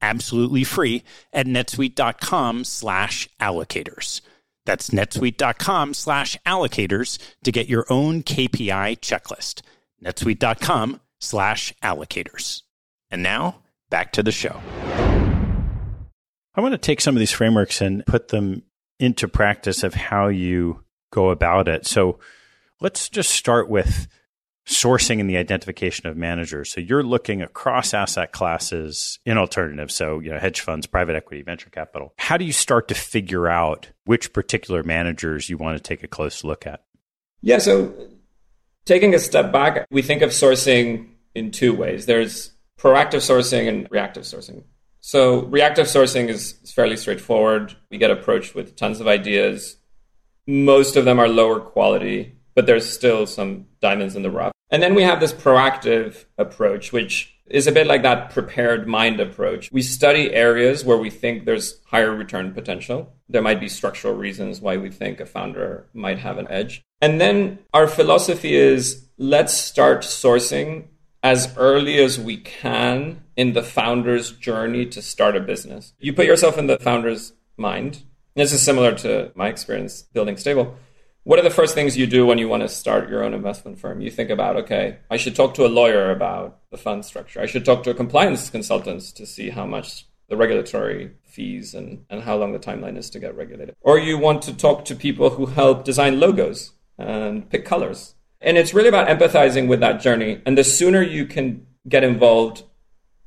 [0.00, 4.20] absolutely free at netsuite.com slash allocators.
[4.64, 9.62] That's netsuite.com slash allocators to get your own KPI checklist.
[10.04, 12.62] netsuite.com slash allocators.
[13.10, 14.60] And now back to the show.
[16.54, 18.62] I want to take some of these frameworks and put them
[18.98, 21.86] into practice of how you go about it.
[21.86, 22.18] So
[22.80, 24.08] let's just start with
[24.68, 26.70] sourcing and the identification of managers.
[26.70, 29.94] So you're looking across asset classes in alternatives.
[29.94, 32.12] So, you know, hedge funds, private equity, venture capital.
[32.18, 36.08] How do you start to figure out which particular managers you want to take a
[36.08, 36.84] close look at?
[37.40, 37.58] Yeah.
[37.58, 37.94] So
[38.84, 42.04] taking a step back, we think of sourcing in two ways.
[42.04, 44.64] There's proactive sourcing and reactive sourcing.
[45.00, 47.74] So reactive sourcing is, is fairly straightforward.
[47.90, 49.76] We get approached with tons of ideas.
[50.46, 54.52] Most of them are lower quality, but there's still some diamonds in the rough.
[54.70, 59.20] And then we have this proactive approach, which is a bit like that prepared mind
[59.20, 59.72] approach.
[59.72, 63.12] We study areas where we think there's higher return potential.
[63.28, 66.82] There might be structural reasons why we think a founder might have an edge.
[67.00, 70.84] And then our philosophy is let's start sourcing
[71.22, 75.94] as early as we can in the founder's journey to start a business.
[75.98, 78.02] You put yourself in the founder's mind.
[78.34, 80.76] This is similar to my experience building Stable
[81.28, 83.78] what are the first things you do when you want to start your own investment
[83.78, 84.00] firm?
[84.00, 87.38] You think about, okay, I should talk to a lawyer about the fund structure.
[87.38, 92.06] I should talk to a compliance consultant to see how much the regulatory fees and,
[92.08, 93.76] and how long the timeline is to get regulated.
[93.82, 98.14] Or you want to talk to people who help design logos and pick colors.
[98.40, 100.40] And it's really about empathizing with that journey.
[100.46, 102.62] And the sooner you can get involved,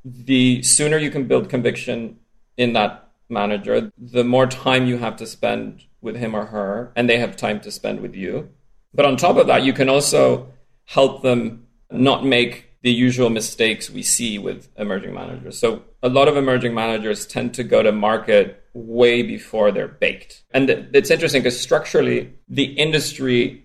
[0.04, 2.18] the sooner you can build conviction
[2.56, 7.08] in that manager, the more time you have to spend with him or her, and
[7.08, 8.50] they have time to spend with you.
[8.92, 10.52] But on top of that, you can also
[10.84, 15.58] help them not make the usual mistakes we see with emerging managers.
[15.58, 20.42] So a lot of emerging managers tend to go to market way before they're baked.
[20.50, 23.64] And it's interesting because structurally, the industry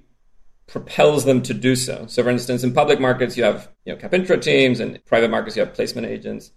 [0.68, 2.06] propels them to do so.
[2.08, 5.32] So for instance, in public markets, you have you know, cap intro teams and private
[5.32, 6.52] markets, you have placement agents.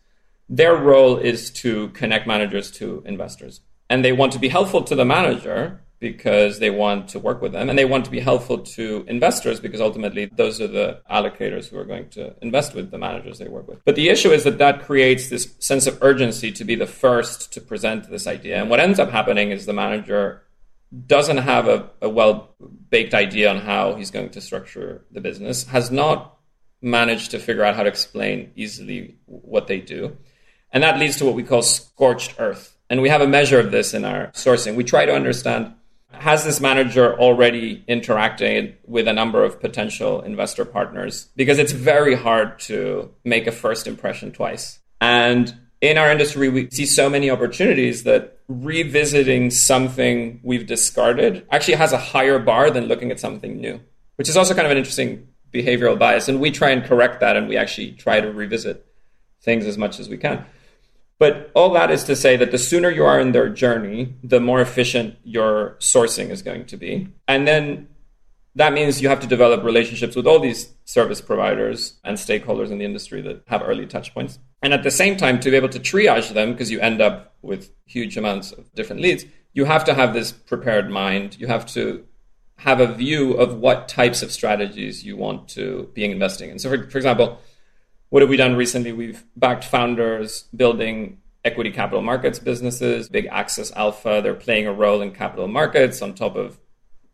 [0.48, 3.60] Their role is to connect managers to investors.
[3.90, 7.52] And they want to be helpful to the manager because they want to work with
[7.52, 11.68] them and they want to be helpful to investors because ultimately those are the allocators
[11.68, 13.84] who are going to invest with the managers they work with.
[13.84, 17.52] But the issue is that that creates this sense of urgency to be the first
[17.52, 18.58] to present this idea.
[18.58, 20.42] And what ends up happening is the manager
[21.06, 22.54] doesn't have a, a well
[22.88, 26.38] baked idea on how he's going to structure the business, has not
[26.80, 30.16] managed to figure out how to explain easily what they do.
[30.72, 32.76] And that leads to what we call scorched earth.
[32.90, 34.74] And we have a measure of this in our sourcing.
[34.74, 35.74] We try to understand
[36.12, 41.28] has this manager already interacted with a number of potential investor partners?
[41.34, 44.80] Because it's very hard to make a first impression twice.
[45.00, 51.74] And in our industry, we see so many opportunities that revisiting something we've discarded actually
[51.74, 53.80] has a higher bar than looking at something new,
[54.16, 56.28] which is also kind of an interesting behavioral bias.
[56.28, 58.86] And we try and correct that and we actually try to revisit
[59.40, 60.44] things as much as we can.
[61.20, 64.40] But all that is to say that the sooner you are in their journey, the
[64.40, 67.08] more efficient your sourcing is going to be.
[67.28, 67.88] And then
[68.54, 72.78] that means you have to develop relationships with all these service providers and stakeholders in
[72.78, 74.38] the industry that have early touch points.
[74.62, 77.34] And at the same time, to be able to triage them, because you end up
[77.42, 81.38] with huge amounts of different leads, you have to have this prepared mind.
[81.38, 82.02] You have to
[82.56, 86.58] have a view of what types of strategies you want to be investing in.
[86.58, 87.40] So, for, for example,
[88.10, 88.92] what have we done recently?
[88.92, 94.20] We've backed founders building equity capital markets businesses, big access alpha.
[94.22, 96.58] They're playing a role in capital markets on top of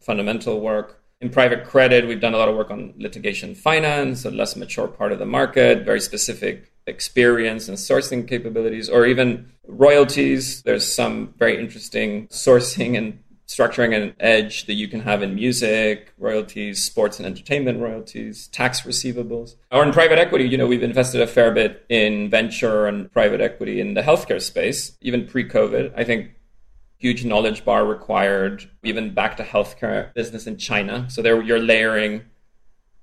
[0.00, 1.02] fundamental work.
[1.20, 4.88] In private credit, we've done a lot of work on litigation finance, a less mature
[4.88, 10.62] part of the market, very specific experience and sourcing capabilities, or even royalties.
[10.62, 16.12] There's some very interesting sourcing and structuring an edge that you can have in music,
[16.18, 19.54] royalties, sports and entertainment royalties, tax receivables.
[19.70, 23.40] Or in private equity, you know, we've invested a fair bit in venture and private
[23.40, 25.92] equity in the healthcare space, even pre COVID.
[25.96, 26.32] I think
[26.98, 31.06] huge knowledge bar required, even back to healthcare business in China.
[31.08, 32.22] So there you're layering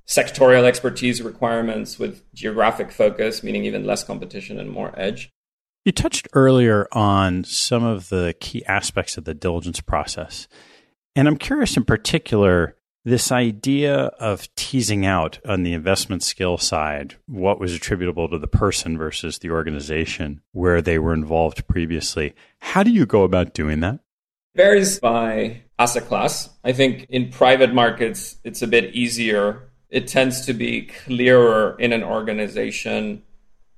[0.08, 5.32] sectorial expertise requirements with geographic focus, meaning even less competition and more edge.
[5.86, 10.48] You touched earlier on some of the key aspects of the diligence process.
[11.14, 17.16] And I'm curious in particular, this idea of teasing out on the investment skill side
[17.26, 22.34] what was attributable to the person versus the organization where they were involved previously.
[22.60, 24.00] How do you go about doing that?
[24.56, 26.50] Varies by asset class.
[26.64, 29.70] I think in private markets, it's a bit easier.
[29.90, 33.24] It tends to be clearer in an organization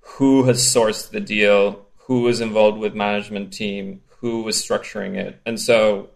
[0.02, 5.42] who has sourced the deal, who was involved with management team, who was structuring it.
[5.46, 6.10] And so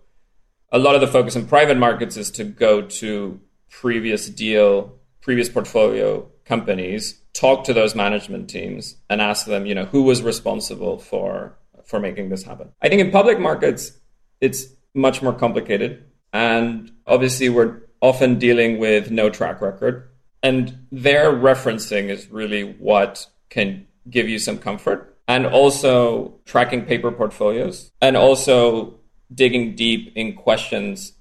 [0.71, 5.49] a lot of the focus in private markets is to go to previous deal, previous
[5.49, 10.99] portfolio companies, talk to those management teams and ask them, you know, who was responsible
[10.99, 12.69] for for making this happen.
[12.81, 13.93] I think in public markets
[14.41, 20.09] it's much more complicated and obviously we're often dealing with no track record
[20.43, 27.11] and their referencing is really what can give you some comfort and also tracking paper
[27.11, 28.95] portfolios and also
[29.31, 31.13] digging deep in questions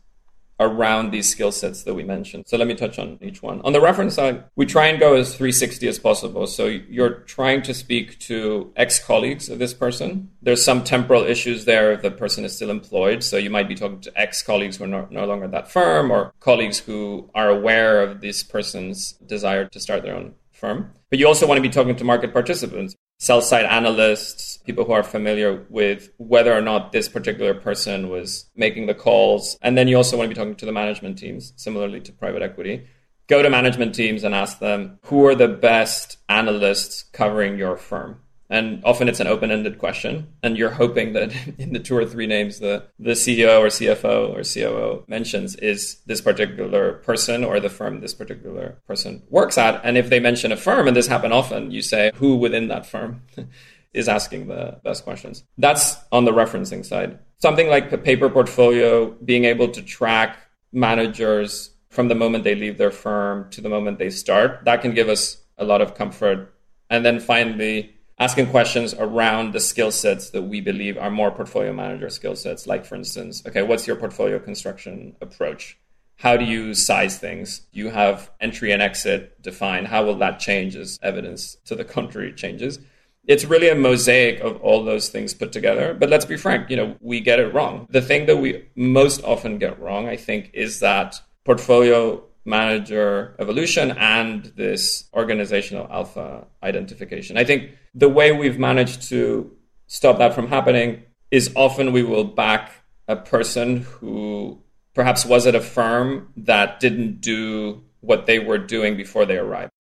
[0.61, 2.45] around these skill sets that we mentioned.
[2.49, 3.61] So let me touch on each one.
[3.61, 6.47] On the reference side, we try and go as 360 as possible.
[6.47, 10.31] So you're trying to speak to ex colleagues of this person.
[10.41, 13.23] There's some temporal issues there if the person is still employed.
[13.23, 15.71] So you might be talking to ex colleagues who are no, no longer at that
[15.71, 20.93] firm or colleagues who are aware of this person's desire to start their own firm.
[21.11, 24.93] But you also want to be talking to market participants sell side analysts, people who
[24.93, 29.59] are familiar with whether or not this particular person was making the calls.
[29.61, 32.43] And then you also want to be talking to the management teams, similarly to private
[32.43, 32.87] equity.
[33.27, 38.21] Go to management teams and ask them who are the best analysts covering your firm?
[38.51, 40.29] And often it's an open ended question.
[40.43, 44.31] And you're hoping that in the two or three names the, the CEO or CFO
[44.31, 49.81] or COO mentions is this particular person or the firm this particular person works at.
[49.85, 52.87] And if they mention a firm, and this happen often, you say who within that
[52.87, 53.23] firm
[53.93, 55.45] is asking the best questions.
[55.57, 57.19] That's on the referencing side.
[57.39, 60.39] Something like a paper portfolio, being able to track
[60.73, 64.95] managers from the moment they leave their firm to the moment they start, that can
[64.95, 66.55] give us a lot of comfort.
[66.91, 71.73] And then finally, asking questions around the skill sets that we believe are more portfolio
[71.73, 72.67] manager skill sets.
[72.67, 75.79] Like, for instance, okay, what's your portfolio construction approach?
[76.17, 77.67] How do you size things?
[77.71, 79.87] You have entry and exit defined?
[79.87, 82.81] How will that change as evidence to the contrary changes?
[83.29, 85.95] It's really a mosaic of all those things put together.
[85.95, 87.87] But let's be frank, you know, we get it wrong.
[87.91, 93.93] The thing that we most often get wrong, I think, is that portfolio manager evolution
[93.93, 97.37] and this organizational alpha identification.
[97.37, 99.55] I think the way we've managed to
[99.87, 102.73] stop that from happening is often we will back
[103.07, 104.63] a person who
[104.95, 109.71] perhaps was at a firm that didn't do what they were doing before they arrived.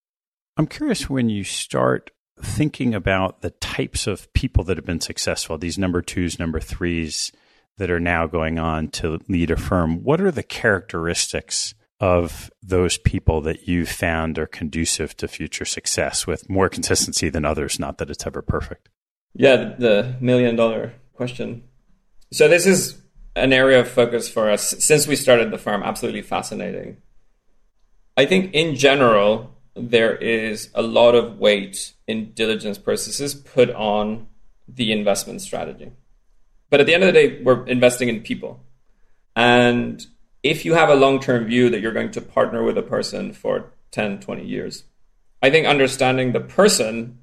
[0.57, 2.11] I'm curious when you start
[2.41, 7.33] thinking about the types of people that have been successful, these number twos, number threes
[7.79, 12.99] that are now going on to lead a firm, what are the characteristics of those
[12.99, 17.79] people that you've found are conducive to future success with more consistency than others?
[17.79, 18.89] Not that it's ever perfect.
[19.35, 21.65] Yeah, the million dollar question.
[22.33, 23.01] So, this is
[23.37, 25.83] an area of focus for us since we started the firm.
[25.83, 26.99] Absolutely fascinating.
[28.17, 34.27] I think in general, there is a lot of weight in diligence processes put on
[34.67, 35.93] the investment strategy.
[36.71, 38.61] But at the end of the day, we're investing in people.
[39.37, 40.05] And
[40.43, 43.33] if you have a long term view that you're going to partner with a person
[43.33, 44.85] for 10, 20 years,
[45.43, 47.19] I think understanding the person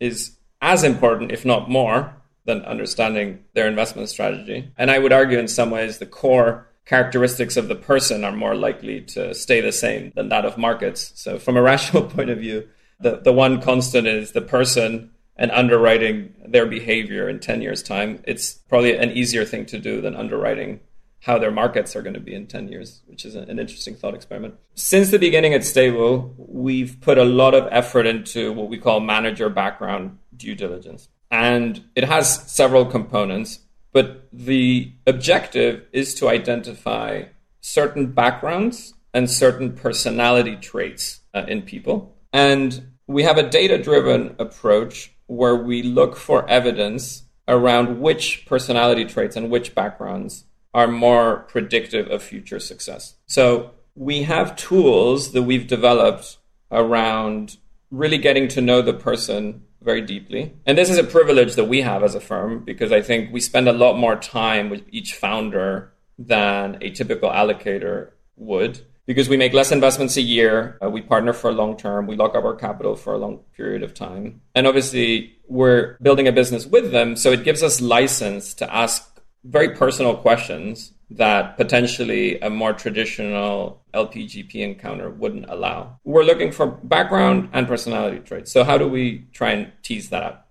[0.00, 4.70] is as important, if not more, than understanding their investment strategy.
[4.76, 8.54] And I would argue, in some ways, the core characteristics of the person are more
[8.54, 11.12] likely to stay the same than that of markets.
[11.14, 12.68] So, from a rational point of view,
[13.00, 18.22] the, the one constant is the person and underwriting their behavior in 10 years' time.
[18.26, 20.80] It's probably an easier thing to do than underwriting
[21.22, 24.12] how their markets are going to be in 10 years, which is an interesting thought
[24.12, 24.54] experiment.
[24.74, 28.98] Since the beginning at Stable, we've put a lot of effort into what we call
[28.98, 31.08] manager background due diligence.
[31.30, 33.60] And it has several components.
[33.92, 37.24] But the objective is to identify
[37.60, 42.16] certain backgrounds and certain personality traits uh, in people.
[42.32, 49.04] And we have a data driven approach where we look for evidence around which personality
[49.04, 53.14] traits and which backgrounds are more predictive of future success.
[53.26, 56.38] So we have tools that we've developed
[56.70, 57.56] around
[57.90, 60.54] really getting to know the person very deeply.
[60.64, 63.40] And this is a privilege that we have as a firm because I think we
[63.40, 69.36] spend a lot more time with each founder than a typical allocator would because we
[69.36, 70.78] make less investments a year.
[70.82, 72.06] Uh, we partner for a long term.
[72.06, 74.40] We lock up our capital for a long period of time.
[74.54, 77.16] And obviously, we're building a business with them.
[77.16, 79.11] So it gives us license to ask
[79.44, 85.98] very personal questions that potentially a more traditional LPGP encounter wouldn't allow.
[86.04, 88.52] We're looking for background and personality traits.
[88.52, 90.46] So, how do we try and tease that out?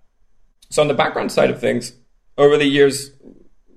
[0.69, 1.93] So, on the background side of things,
[2.37, 3.11] over the years,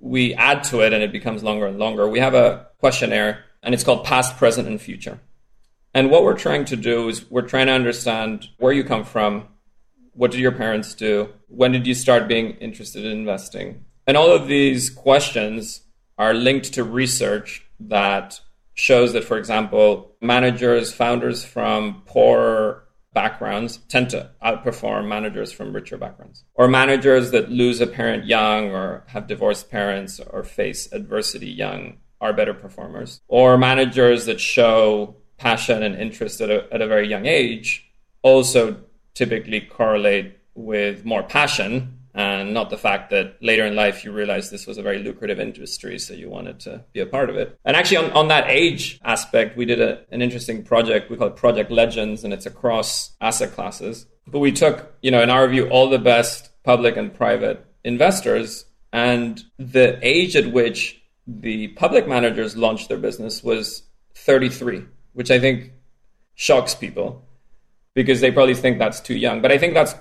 [0.01, 2.09] we add to it and it becomes longer and longer.
[2.09, 5.21] We have a questionnaire and it's called Past, Present, and Future.
[5.95, 9.49] And what we're trying to do is we're trying to understand where you come from,
[10.13, 13.85] what did your parents do, when did you start being interested in investing?
[14.07, 15.83] And all of these questions
[16.19, 18.41] are linked to research that
[18.75, 22.85] shows that, for example, managers, founders from poor
[23.15, 26.45] backgrounds tend to outperform managers from richer backgrounds.
[26.55, 31.99] Or managers that lose a parent young or have divorced parents or face adversity young
[32.21, 33.21] are better performers.
[33.29, 37.89] Or managers that show passion and interest at a, at a very young age
[38.23, 38.83] also
[39.15, 44.51] typically correlate with more passion and not the fact that later in life you realized
[44.51, 47.59] this was a very lucrative industry, so you wanted to be a part of it.
[47.65, 51.11] And actually, on, on that age aspect, we did a, an interesting project.
[51.11, 54.07] We call it Project Legends, and it's across asset classes.
[54.29, 58.65] But we took, you know, in our view, all the best public and private investors,
[58.93, 63.83] and the age at which the public managers launched their business was
[64.15, 64.85] 33,
[65.15, 65.73] which I think
[66.35, 67.27] shocks people
[67.95, 69.41] because they probably think that's too young.
[69.41, 69.95] But I think that's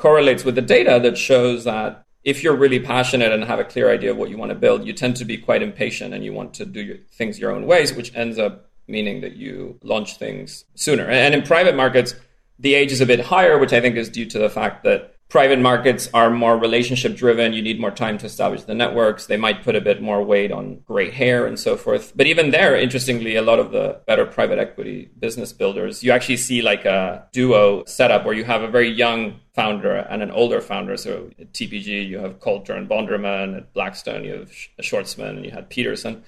[0.00, 3.90] correlates with the data that shows that if you're really passionate and have a clear
[3.90, 6.32] idea of what you want to build, you tend to be quite impatient and you
[6.32, 10.16] want to do your, things your own ways, which ends up meaning that you launch
[10.16, 11.04] things sooner.
[11.04, 12.14] And in private markets,
[12.58, 15.09] the age is a bit higher, which I think is due to the fact that
[15.30, 17.52] private markets are more relationship driven.
[17.52, 19.26] You need more time to establish the networks.
[19.26, 22.12] They might put a bit more weight on gray hair and so forth.
[22.16, 26.36] But even there, interestingly, a lot of the better private equity business builders, you actually
[26.36, 30.60] see like a duo setup where you have a very young founder and an older
[30.60, 30.96] founder.
[30.96, 33.56] So at TPG, you have Coulter and Bonderman.
[33.56, 34.50] At Blackstone, you have
[34.82, 36.24] Schwarzman and you had Peterson.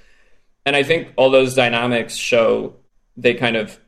[0.64, 2.76] And I think all those dynamics show
[3.16, 3.78] they kind of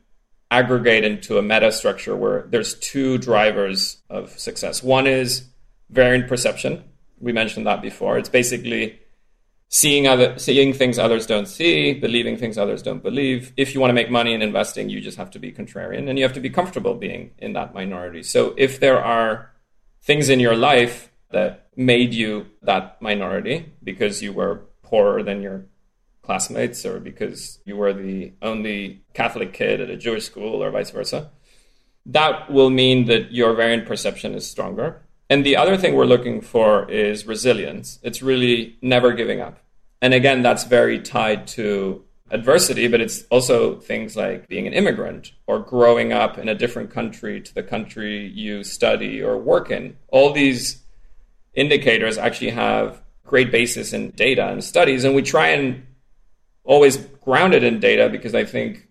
[0.59, 3.79] aggregate into a meta structure where there's two drivers
[4.09, 4.81] of success.
[4.81, 5.29] One is
[5.89, 6.83] variant perception.
[7.19, 8.17] We mentioned that before.
[8.17, 8.99] It's basically
[9.69, 13.51] seeing other seeing things others don't see, believing things others don't believe.
[13.57, 16.17] If you want to make money in investing, you just have to be contrarian and
[16.17, 18.23] you have to be comfortable being in that minority.
[18.23, 19.51] So if there are
[20.01, 25.65] things in your life that made you that minority because you were poorer than your
[26.25, 30.91] classmates or because you were the only Catholic kid at a Jewish school or vice
[30.91, 31.31] versa.
[32.05, 35.01] That will mean that your variant perception is stronger.
[35.29, 37.99] And the other thing we're looking for is resilience.
[38.03, 39.59] It's really never giving up.
[40.01, 45.31] And again, that's very tied to adversity, but it's also things like being an immigrant
[45.47, 49.95] or growing up in a different country to the country you study or work in.
[50.09, 50.83] All these
[51.53, 55.84] indicators actually have great basis in data and studies, and we try and
[56.65, 58.87] always grounded in data because I think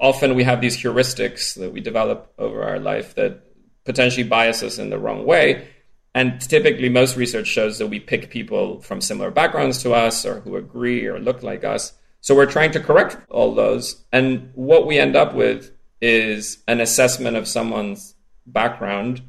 [0.00, 3.44] often we have these heuristics that we develop over our life that
[3.84, 5.68] potentially bias us in the wrong way.
[6.14, 10.40] And typically, most research shows that we pick people from similar backgrounds to us or
[10.40, 11.94] who agree or look like us.
[12.20, 14.04] So we're trying to correct all those.
[14.12, 19.22] And what we end up with is an assessment of someone's background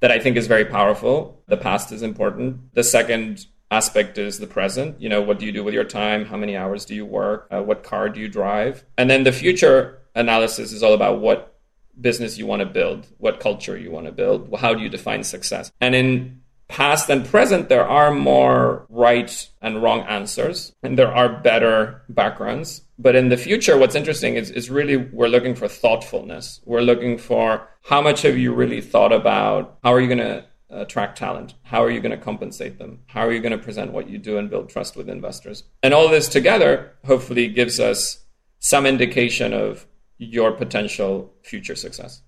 [0.00, 1.42] that I think is very powerful.
[1.48, 2.74] The past is important.
[2.74, 5.00] The second aspect is the present.
[5.00, 6.26] You know, what do you do with your time?
[6.26, 7.48] How many hours do you work?
[7.50, 8.84] Uh, what car do you drive?
[8.98, 11.58] And then the future analysis is all about what
[12.00, 15.24] business you want to build, what culture you want to build, how do you define
[15.24, 15.72] success?
[15.80, 21.28] And in past and present, there are more right and wrong answers, and there are
[21.28, 22.82] better backgrounds.
[22.98, 26.60] But in the future, what's interesting is, is really we're looking for thoughtfulness.
[26.64, 30.44] We're looking for how much have you really thought about how are you going to
[30.72, 31.54] Uh, attract talent?
[31.64, 33.00] How are you going to compensate them?
[33.06, 35.64] How are you going to present what you do and build trust with investors?
[35.82, 38.24] And all this together hopefully gives us
[38.58, 39.86] some indication of
[40.18, 42.22] your potential future success.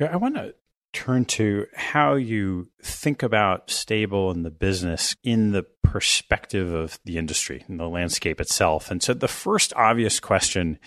[0.00, 0.54] I want to
[0.92, 7.18] turn to how you think about stable and the business in the perspective of the
[7.18, 8.90] industry and the landscape itself.
[8.90, 10.78] And so the first obvious question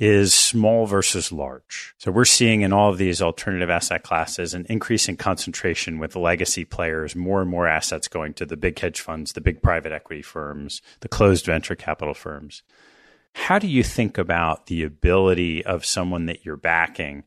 [0.00, 1.94] is small versus large.
[1.98, 6.64] So we're seeing in all of these alternative asset classes an increasing concentration with legacy
[6.64, 10.22] players, more and more assets going to the big hedge funds, the big private equity
[10.22, 12.62] firms, the closed venture capital firms.
[13.34, 17.24] How do you think about the ability of someone that you're backing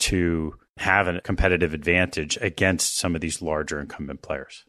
[0.00, 4.64] to have a competitive advantage against some of these larger incumbent players?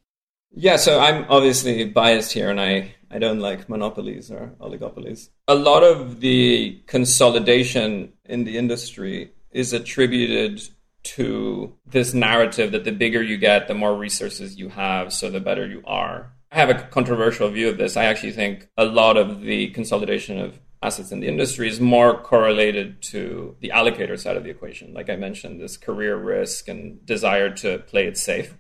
[0.52, 5.30] Yeah, so I'm obviously biased here and I, I don't like monopolies or oligopolies.
[5.48, 10.62] A lot of the consolidation in the industry is attributed
[11.04, 15.40] to this narrative that the bigger you get, the more resources you have, so the
[15.40, 16.32] better you are.
[16.52, 17.98] I have a controversial view of this.
[17.98, 22.20] I actually think a lot of the consolidation of assets in the industry is more
[22.22, 24.94] correlated to the allocator side of the equation.
[24.94, 28.56] Like I mentioned, this career risk and desire to play it safe.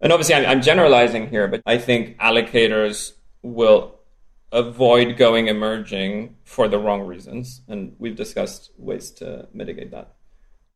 [0.00, 3.12] And obviously, I'm, generalizing here, but I think allocators
[3.42, 4.00] will
[4.52, 7.62] avoid going emerging for the wrong reasons.
[7.68, 10.14] And we've discussed ways to mitigate that.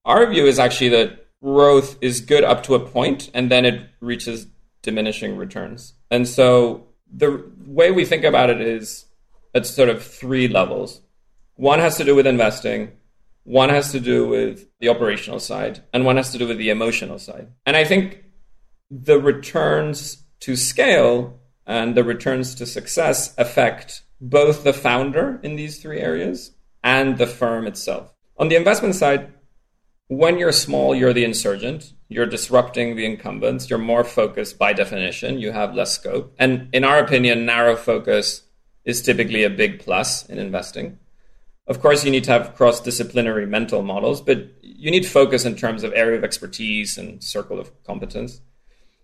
[0.05, 3.89] Our view is actually that growth is good up to a point and then it
[4.01, 4.47] reaches
[4.83, 5.95] diminishing returns.
[6.11, 9.07] And so the way we think about it is
[9.55, 11.01] at sort of three levels.
[11.57, 12.93] One has to do with investing,
[13.45, 16.71] one has to do with the operational side, and one has to do with the
[16.71, 17.49] emotional side.
[17.65, 18.25] And I think
[18.91, 25.81] the returns to scale and the returns to success affect both the founder in these
[25.81, 26.53] three areas
[26.83, 28.13] and the firm itself.
[28.37, 29.33] On the investment side,
[30.09, 31.95] when you're small, you're the insurgent.
[32.09, 33.71] You're disrupting the incumbents.
[33.71, 35.39] You're more focused by definition.
[35.39, 36.35] You have less scope.
[36.39, 38.43] And in our opinion, narrow focus
[38.85, 40.99] is typically a big plus in investing.
[41.67, 45.57] Of course, you need to have cross disciplinary mental models, but you need focus in
[45.57, 48.43] terms of area of expertise and circle of competence.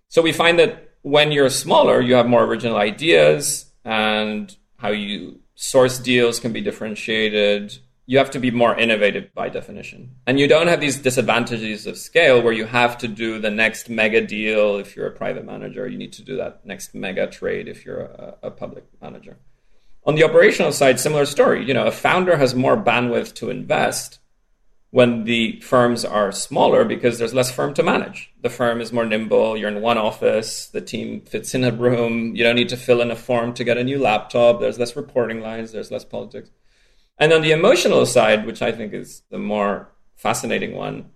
[0.08, 5.40] So we find that when you're smaller, you have more original ideas and how you
[5.54, 7.78] source deals can be differentiated.
[8.06, 10.16] You have to be more innovative by definition.
[10.26, 13.88] And you don't have these disadvantages of scale where you have to do the next
[13.88, 15.86] mega deal if you're a private manager.
[15.86, 19.38] You need to do that next mega trade if you're a, a public manager.
[20.06, 21.64] On the operational side, similar story.
[21.64, 24.18] You know, a founder has more bandwidth to invest
[24.90, 28.32] when the firms are smaller because there's less firm to manage.
[28.42, 29.56] The firm is more nimble.
[29.56, 30.66] You're in one office.
[30.66, 32.34] The team fits in a room.
[32.34, 34.60] You don't need to fill in a form to get a new laptop.
[34.60, 35.70] There's less reporting lines.
[35.70, 36.50] There's less politics.
[37.18, 41.10] And on the emotional side, which I think is the more fascinating one,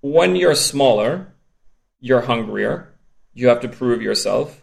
[0.00, 1.32] when you're smaller,
[2.00, 2.94] you're hungrier.
[3.34, 4.62] You have to prove yourself.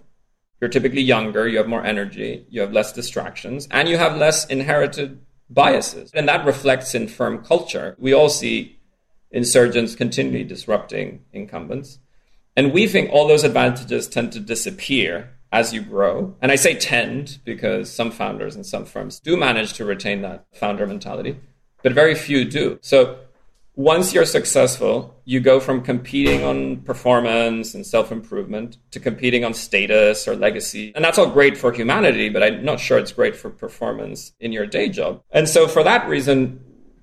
[0.60, 4.46] You're typically younger, you have more energy, you have less distractions, and you have less
[4.48, 6.12] inherited biases.
[6.14, 7.96] And that reflects in firm culture.
[8.00, 8.80] We all see
[9.32, 12.00] insurgents continually disrupting incumbents.
[12.56, 16.36] And we think all those advantages tend to disappear as you grow.
[16.42, 20.46] And I say tend because some founders and some firms do manage to retain that
[20.54, 21.40] founder mentality,
[21.84, 22.80] but very few do.
[22.82, 23.20] So
[23.80, 29.54] once you're successful, you go from competing on performance and self improvement to competing on
[29.54, 30.92] status or legacy.
[30.96, 34.52] And that's all great for humanity, but I'm not sure it's great for performance in
[34.52, 35.22] your day job.
[35.32, 36.60] And so, for that reason,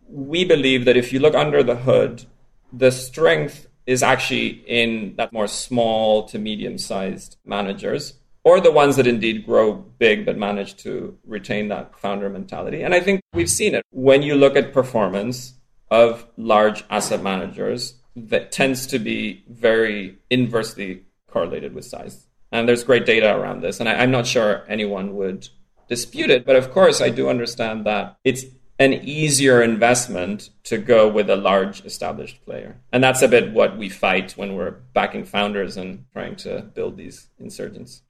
[0.07, 2.27] we believe that if you look under the hood,
[2.71, 8.97] the strength is actually in that more small to medium sized managers or the ones
[8.97, 12.83] that indeed grow big but manage to retain that founder mentality.
[12.83, 13.83] And I think we've seen it.
[13.93, 15.55] When you look at performance
[15.91, 22.27] of large asset managers, that tends to be very inversely correlated with size.
[22.51, 23.81] And there's great data around this.
[23.81, 25.49] And I, am not sure anyone would
[25.89, 26.47] dispute it.
[26.47, 28.45] But of course, I do understand that it's
[28.79, 32.77] an easier investment to go with a large established player.
[32.93, 36.97] And that's a bit what we fight when we're backing founders and trying to build
[36.97, 38.03] these insurgents.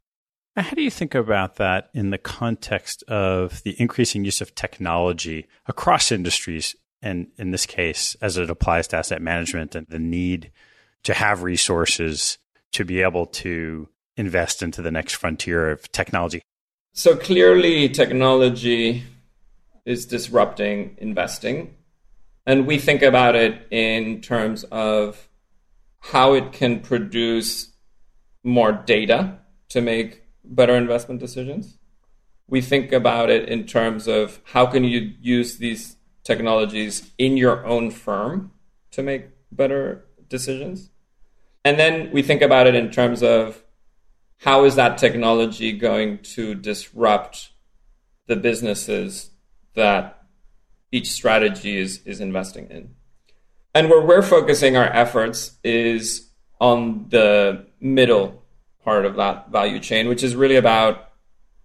[0.57, 5.47] How do you think about that in the context of the increasing use of technology
[5.67, 6.75] across industries?
[7.07, 10.51] And in this case, as it applies to asset management and the need
[11.05, 12.37] to have resources
[12.73, 16.43] to be able to invest into the next frontier of technology?
[16.95, 19.05] So clearly, technology
[19.85, 21.77] is disrupting investing.
[22.45, 25.29] And we think about it in terms of
[26.01, 27.73] how it can produce
[28.43, 29.39] more data
[29.69, 31.79] to make better investment decisions.
[32.49, 35.96] We think about it in terms of how can you use these
[36.27, 38.51] technologies in your own firm
[38.91, 40.91] to make better decisions.
[41.65, 43.63] And then we think about it in terms of
[44.39, 47.51] how is that technology going to disrupt
[48.27, 49.31] the businesses
[49.75, 50.25] that
[50.91, 52.91] each strategy is, is investing in.
[53.73, 58.43] And where we're focusing our efforts is on the middle
[58.83, 61.06] part of that value chain, which is really about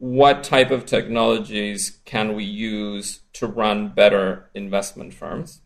[0.02, 5.62] what type of technologies can we use to run better investment firms.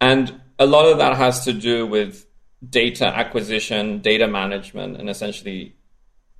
[0.00, 2.26] And a lot of that has to do with
[2.70, 5.74] data acquisition, data management, and essentially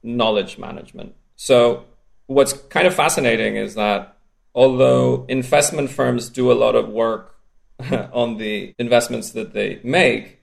[0.04, 1.16] knowledge management.
[1.34, 1.86] So,
[2.26, 4.16] what's kind of fascinating is that
[4.54, 7.34] although investment firms do a lot of work
[8.12, 10.38] on the investments that they make,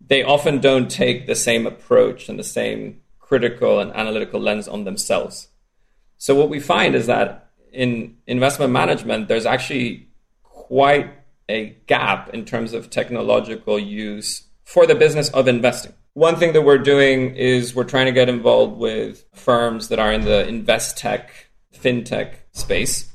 [0.00, 4.84] they often don't take the same approach and the same critical and analytical lens on
[4.84, 5.48] themselves.
[6.20, 10.10] So what we find is that in investment management, there's actually
[10.42, 11.10] quite
[11.48, 15.94] a gap in terms of technological use for the business of investing.
[16.12, 20.12] One thing that we're doing is we're trying to get involved with firms that are
[20.12, 21.30] in the invest tech,
[21.74, 23.10] fintech space,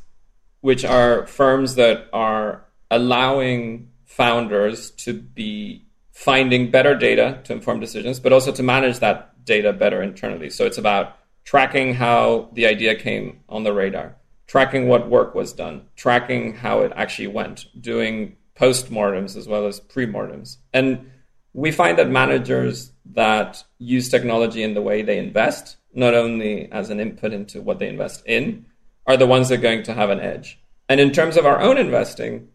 [0.61, 8.19] which are firms that are allowing founders to be finding better data to inform decisions,
[8.19, 10.49] but also to manage that data better internally.
[10.49, 14.15] So it's about tracking how the idea came on the radar,
[14.47, 19.79] tracking what work was done, tracking how it actually went, doing post-mortems as well as
[19.79, 20.57] pre-mortems.
[20.73, 21.11] And
[21.53, 26.89] we find that managers that use technology in the way they invest, not only as
[26.89, 28.65] an input into what they invest in,
[29.07, 30.59] are the ones that are going to have an edge.
[30.89, 32.49] And in terms of our own investing,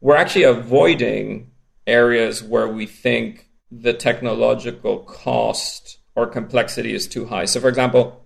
[0.00, 1.50] we're actually avoiding
[1.86, 7.44] areas where we think the technological cost or complexity is too high.
[7.44, 8.24] So, for example,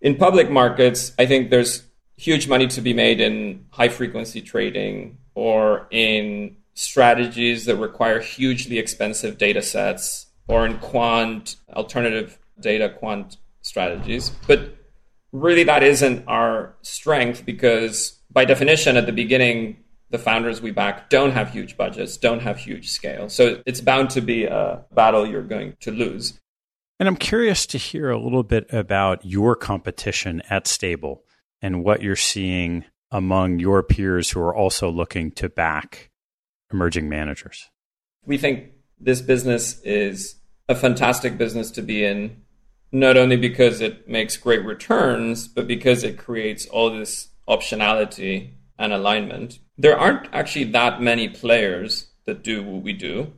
[0.00, 1.84] in public markets, I think there's
[2.16, 8.78] huge money to be made in high frequency trading or in strategies that require hugely
[8.78, 14.30] expensive data sets or in quant alternative data quant strategies.
[14.46, 14.76] But
[15.32, 19.76] really, that isn't our strength because, by definition, at the beginning,
[20.10, 23.28] the founders we back don't have huge budgets, don't have huge scale.
[23.28, 26.39] So it's bound to be a battle you're going to lose.
[27.00, 31.24] And I'm curious to hear a little bit about your competition at Stable
[31.62, 36.10] and what you're seeing among your peers who are also looking to back
[36.70, 37.70] emerging managers.
[38.26, 40.36] We think this business is
[40.68, 42.42] a fantastic business to be in,
[42.92, 48.92] not only because it makes great returns, but because it creates all this optionality and
[48.92, 49.58] alignment.
[49.78, 53.32] There aren't actually that many players that do what we do.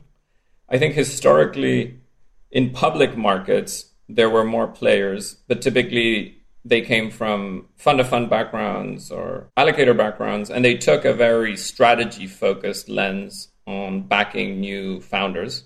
[0.67, 2.01] I think historically,
[2.53, 8.29] in public markets, there were more players, but typically they came from fund of fund
[8.29, 15.01] backgrounds or allocator backgrounds, and they took a very strategy focused lens on backing new
[15.01, 15.63] founders.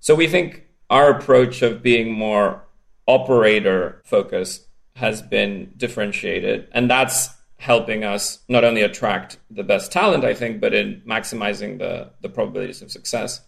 [0.00, 2.64] So we think our approach of being more
[3.06, 4.66] operator focused
[4.96, 10.60] has been differentiated, and that's helping us not only attract the best talent, I think,
[10.60, 13.40] but in maximizing the, the probabilities of success.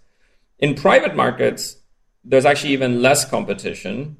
[0.60, 1.76] In private markets,
[2.26, 4.16] there's actually even less competition.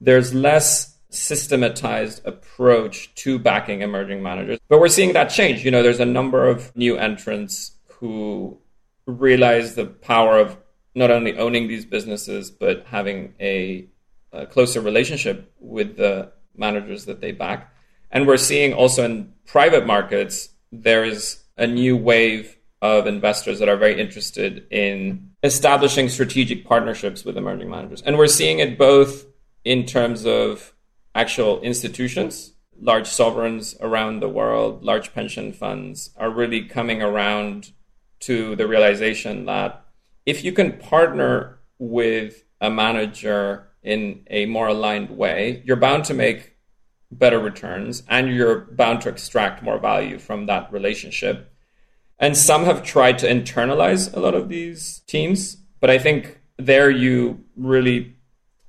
[0.00, 4.58] There's less systematized approach to backing emerging managers.
[4.68, 5.64] But we're seeing that change.
[5.64, 8.58] You know, there's a number of new entrants who
[9.06, 10.58] realize the power of
[10.94, 13.86] not only owning these businesses, but having a,
[14.32, 17.72] a closer relationship with the managers that they back.
[18.10, 23.68] And we're seeing also in private markets, there is a new wave of investors that
[23.68, 28.02] are very interested in establishing strategic partnerships with emerging managers.
[28.02, 29.24] And we're seeing it both
[29.64, 30.74] in terms of
[31.14, 37.72] actual institutions, large sovereigns around the world, large pension funds are really coming around
[38.20, 39.84] to the realization that
[40.26, 46.14] if you can partner with a manager in a more aligned way, you're bound to
[46.14, 46.56] make
[47.10, 51.52] better returns and you're bound to extract more value from that relationship.
[52.18, 56.90] And some have tried to internalize a lot of these teams, but I think there
[56.90, 58.16] you really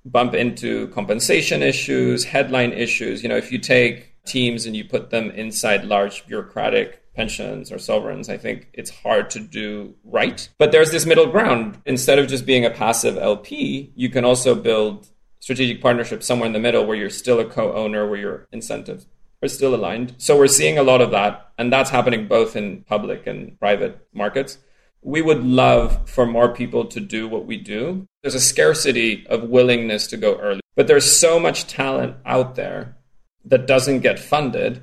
[0.04, 3.24] bump into compensation issues, headline issues.
[3.24, 7.80] You know, if you take teams and you put them inside large bureaucratic pensions or
[7.80, 10.48] sovereigns, I think it's hard to do right.
[10.58, 11.82] But there's this middle ground.
[11.86, 15.08] Instead of just being a passive LP, you can also build
[15.39, 19.08] strategic partnerships somewhere in the middle where you're still a co-owner, where your incentives
[19.42, 20.16] are still aligned.
[20.18, 24.08] So we're seeing a lot of that, and that's happening both in public and private
[24.14, 24.58] markets.
[25.02, 28.08] We would love for more people to do what we do.
[28.24, 32.98] There's a scarcity of willingness to go early, but there's so much talent out there
[33.46, 34.82] that doesn't get funded.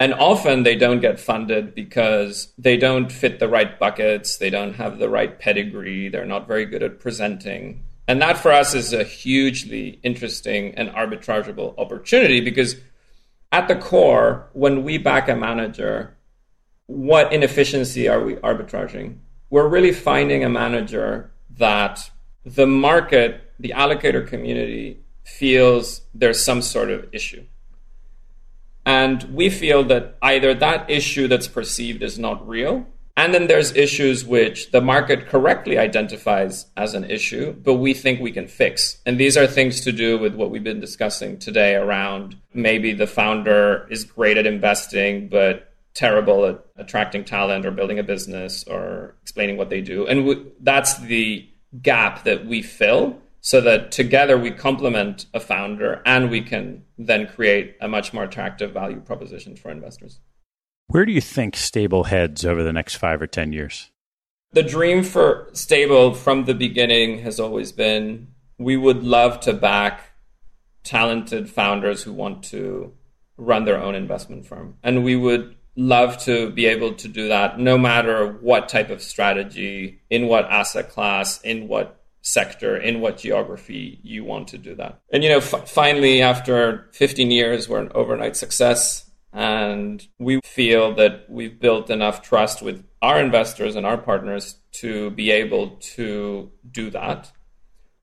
[0.00, 4.74] And often they don't get funded because they don't fit the right buckets, they don't
[4.74, 7.84] have the right pedigree, they're not very good at presenting.
[8.08, 12.74] And that for us is a hugely interesting and arbitrageable opportunity because
[13.52, 16.16] at the core, when we back a manager,
[16.86, 19.18] what inefficiency are we arbitraging?
[19.50, 22.10] We're really finding a manager that
[22.44, 27.44] the market, the allocator community feels there's some sort of issue.
[28.84, 32.86] And we feel that either that issue that's perceived is not real,
[33.22, 38.20] and then there's issues which the market correctly identifies as an issue, but we think
[38.20, 39.00] we can fix.
[39.06, 43.06] And these are things to do with what we've been discussing today around maybe the
[43.06, 49.14] founder is great at investing, but terrible at attracting talent or building a business or
[49.22, 50.04] explaining what they do.
[50.04, 51.48] And w- that's the
[51.80, 57.28] gap that we fill so that together we complement a founder and we can then
[57.28, 60.18] create a much more attractive value proposition for investors.
[60.92, 63.90] Where do you think Stable heads over the next five or 10 years?
[64.52, 68.28] The dream for Stable from the beginning has always been
[68.58, 70.12] we would love to back
[70.84, 72.92] talented founders who want to
[73.38, 74.76] run their own investment firm.
[74.82, 79.00] And we would love to be able to do that no matter what type of
[79.00, 84.74] strategy, in what asset class, in what sector, in what geography you want to do
[84.74, 85.00] that.
[85.10, 89.10] And, you know, f- finally, after 15 years, we're an overnight success.
[89.32, 95.10] And we feel that we've built enough trust with our investors and our partners to
[95.10, 97.32] be able to do that.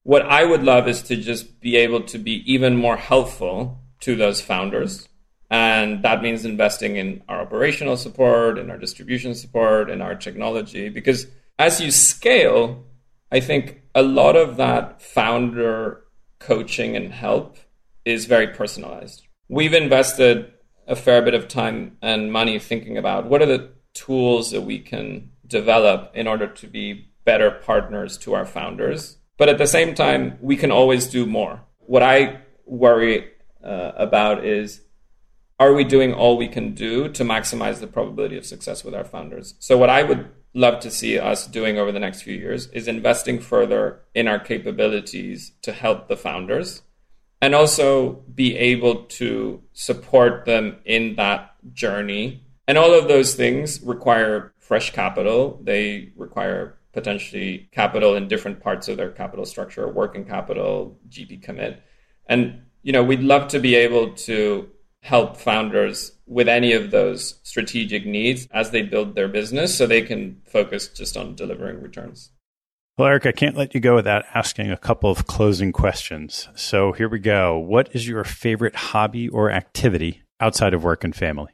[0.04, 4.16] What I would love is to just be able to be even more helpful to
[4.16, 5.08] those founders.
[5.52, 10.90] And that means investing in our operational support, in our distribution support, in our technology.
[10.90, 11.28] Because
[11.58, 12.86] as you scale,
[13.32, 16.04] I think a lot of that founder
[16.40, 17.58] coaching and help
[18.06, 19.28] is very personalized.
[19.48, 20.54] We've invested
[20.90, 24.80] a fair bit of time and money thinking about what are the tools that we
[24.80, 29.18] can develop in order to be better partners to our founders.
[29.38, 31.62] But at the same time, we can always do more.
[31.78, 33.28] What I worry
[33.64, 34.82] uh, about is
[35.60, 39.04] are we doing all we can do to maximize the probability of success with our
[39.04, 39.56] founders?
[39.60, 42.88] So, what I would love to see us doing over the next few years is
[42.88, 46.82] investing further in our capabilities to help the founders
[47.42, 52.44] and also be able to support them in that journey.
[52.68, 55.60] And all of those things require fresh capital.
[55.64, 61.82] They require potentially capital in different parts of their capital structure, working capital, GP commit.
[62.28, 64.70] And you know, we'd love to be able to
[65.02, 70.02] help founders with any of those strategic needs as they build their business so they
[70.02, 72.32] can focus just on delivering returns.
[73.00, 76.50] Well, Eric, I can't let you go without asking a couple of closing questions.
[76.54, 77.58] So here we go.
[77.58, 81.54] What is your favorite hobby or activity outside of work and family?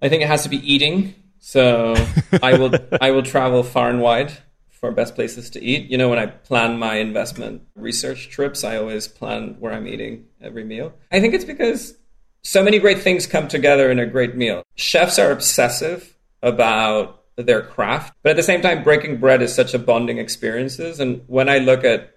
[0.00, 1.16] I think it has to be eating.
[1.40, 1.96] So
[2.44, 4.32] I will I will travel far and wide
[4.68, 5.90] for best places to eat.
[5.90, 10.26] You know, when I plan my investment research trips, I always plan where I'm eating
[10.40, 10.92] every meal.
[11.10, 11.98] I think it's because
[12.42, 14.62] so many great things come together in a great meal.
[14.76, 18.14] Chefs are obsessive about their craft.
[18.22, 21.00] But at the same time, breaking bread is such a bonding experiences.
[21.00, 22.16] And when I look at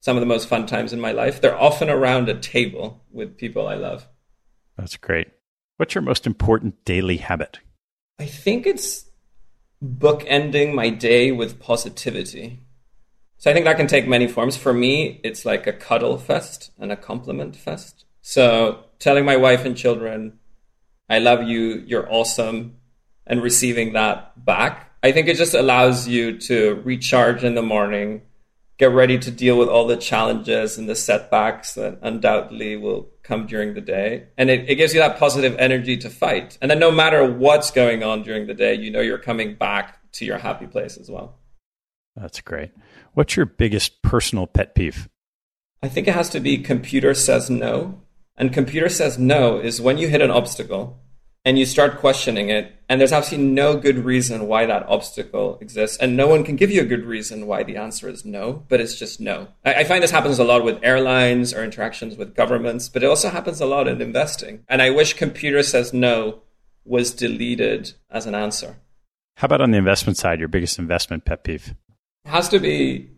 [0.00, 3.36] some of the most fun times in my life, they're often around a table with
[3.36, 4.06] people I love.
[4.76, 5.28] That's great.
[5.76, 7.60] What's your most important daily habit?
[8.18, 9.06] I think it's
[9.84, 12.60] bookending my day with positivity.
[13.38, 14.56] So I think that can take many forms.
[14.56, 18.06] For me, it's like a cuddle fest and a compliment fest.
[18.22, 20.38] So telling my wife and children,
[21.08, 22.75] I love you, you're awesome,
[23.26, 28.22] and receiving that back, I think it just allows you to recharge in the morning,
[28.78, 33.46] get ready to deal with all the challenges and the setbacks that undoubtedly will come
[33.46, 34.28] during the day.
[34.36, 36.58] And it, it gives you that positive energy to fight.
[36.60, 39.98] And then no matter what's going on during the day, you know you're coming back
[40.12, 41.38] to your happy place as well.
[42.16, 42.70] That's great.
[43.14, 45.08] What's your biggest personal pet peeve?
[45.82, 48.00] I think it has to be computer says no.
[48.36, 50.98] And computer says no is when you hit an obstacle
[51.46, 55.96] and you start questioning it, and there's absolutely no good reason why that obstacle exists,
[55.96, 58.80] and no one can give you a good reason why the answer is no, but
[58.80, 59.46] it's just no.
[59.64, 63.06] I, I find this happens a lot with airlines or interactions with governments, but it
[63.06, 64.64] also happens a lot in investing.
[64.68, 66.40] And I wish computer says no
[66.84, 68.78] was deleted as an answer.
[69.36, 71.74] How about on the investment side, your biggest investment pet peeve?
[72.24, 73.08] It has to be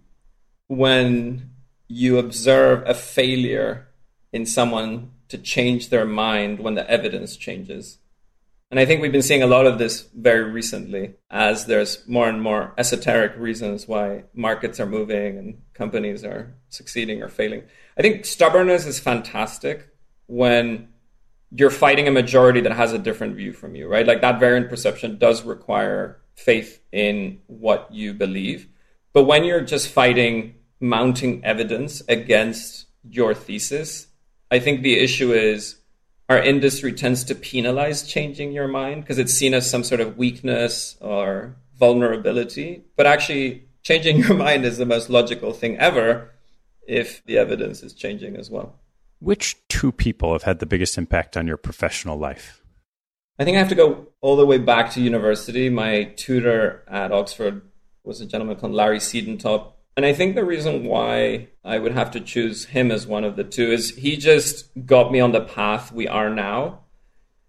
[0.66, 1.49] when
[1.87, 3.89] you observe a failure
[4.35, 7.99] in someone to change their mind when the evidence changes.
[8.71, 12.29] And I think we've been seeing a lot of this very recently as there's more
[12.29, 17.62] and more esoteric reasons why markets are moving and companies are succeeding or failing.
[17.97, 19.89] I think stubbornness is fantastic
[20.27, 20.89] when
[21.51, 24.07] you're fighting a majority that has a different view from you, right?
[24.07, 28.69] Like that variant perception does require faith in what you believe.
[29.14, 34.09] But when you're just fighting mounting evidence against your thesis,
[34.51, 35.77] I think the issue is
[36.29, 40.18] our industry tends to penalize changing your mind because it's seen as some sort of
[40.18, 42.85] weakness or vulnerability.
[42.97, 46.31] But actually, changing your mind is the most logical thing ever
[46.87, 48.79] if the evidence is changing as well.
[49.20, 52.62] Which two people have had the biggest impact on your professional life?
[53.39, 55.70] I think I have to go all the way back to university.
[55.70, 57.62] My tutor at Oxford
[58.05, 59.72] was a gentleman called Larry Siedentop.
[59.99, 63.34] And I think the reason why I would have to choose him as one of
[63.34, 66.82] the two is he just got me on the path we are now.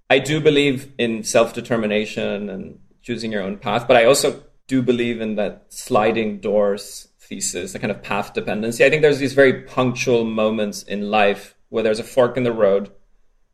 [0.10, 4.82] I do believe in self determination and choosing your own path, but I also do
[4.82, 8.84] believe in that sliding doors thesis, the kind of path dependency.
[8.84, 12.52] I think there's these very punctual moments in life where there's a fork in the
[12.52, 12.90] road,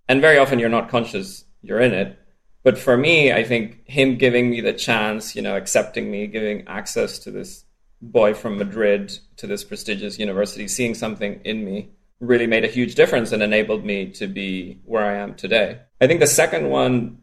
[0.08, 2.18] and very often you're not conscious you're in it.
[2.64, 6.66] But for me, I think him giving me the chance, you know, accepting me, giving
[6.66, 7.66] access to this
[8.02, 11.90] boy from Madrid to this prestigious university, seeing something in me
[12.20, 15.80] really made a huge difference and enabled me to be where I am today.
[16.00, 17.20] I think the second one,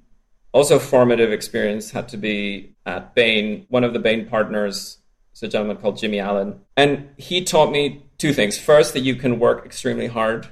[0.52, 3.66] also formative experience, had to be at Bain.
[3.68, 4.98] One of the Bain partners
[5.34, 6.60] is a gentleman called Jimmy Allen.
[6.76, 8.58] And he taught me two things.
[8.58, 10.48] First, that you can work extremely hard,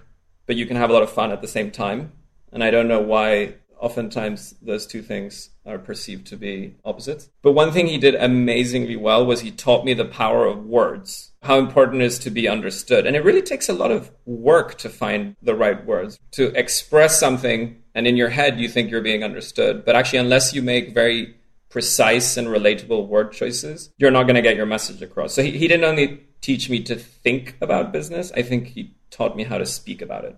[0.47, 2.13] but you can have a lot of fun at the same time.
[2.53, 7.31] And I don't know why oftentimes those two things are perceived to be opposites.
[7.43, 11.33] But one thing he did amazingly well was he taught me the power of words,
[11.43, 13.07] how important it is to be understood.
[13.07, 17.19] And it really takes a lot of work to find the right words, to express
[17.19, 19.85] something, and in your head you think you're being understood.
[19.85, 21.35] But actually, unless you make very
[21.71, 25.35] precise and relatable word choices, you're not going to get your message across.
[25.35, 29.37] So he, he didn't only teach me to think about business, I think he taught
[29.37, 30.37] me how to speak about it.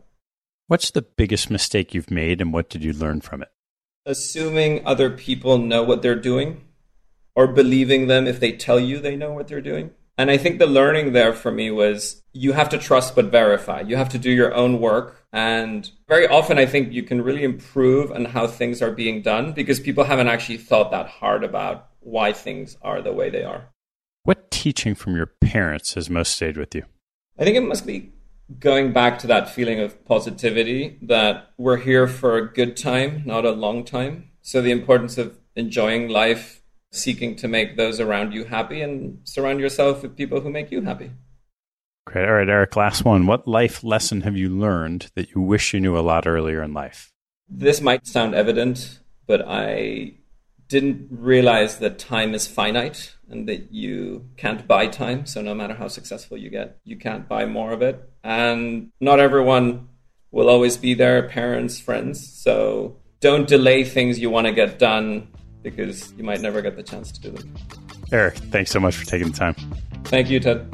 [0.72, 3.50] What's the biggest mistake you've made and what did you learn from it?
[4.06, 6.62] Assuming other people know what they're doing
[7.36, 9.90] or believing them if they tell you they know what they're doing.
[10.16, 13.82] And I think the learning there for me was you have to trust but verify.
[13.82, 15.22] You have to do your own work.
[15.30, 19.52] And very often, I think you can really improve on how things are being done
[19.52, 23.68] because people haven't actually thought that hard about why things are the way they are.
[24.22, 26.84] What teaching from your parents has most stayed with you?
[27.38, 28.12] I think it must be
[28.59, 33.44] going back to that feeling of positivity that we're here for a good time, not
[33.44, 34.30] a long time.
[34.42, 39.61] So the importance of enjoying life, seeking to make those around you happy, and surround
[39.61, 41.11] yourself with people who make you happy.
[42.07, 42.26] Great.
[42.26, 43.26] All right, Eric, last one.
[43.26, 46.74] What life lesson have you learned that you wish you knew a lot earlier in
[46.74, 47.12] life?
[47.48, 50.14] This might sound evident, but I
[50.68, 55.26] didn't realize that time is finite and that you can't buy time.
[55.26, 58.08] So no matter how successful you get, you can't buy more of it.
[58.22, 59.88] And not everyone
[60.30, 62.26] will always be there, parents, friends.
[62.26, 65.28] So don't delay things you want to get done
[65.62, 67.54] because you might never get the chance to do them.
[68.12, 69.54] Eric, thanks so much for taking the time.
[70.04, 70.66] Thank you, Ted.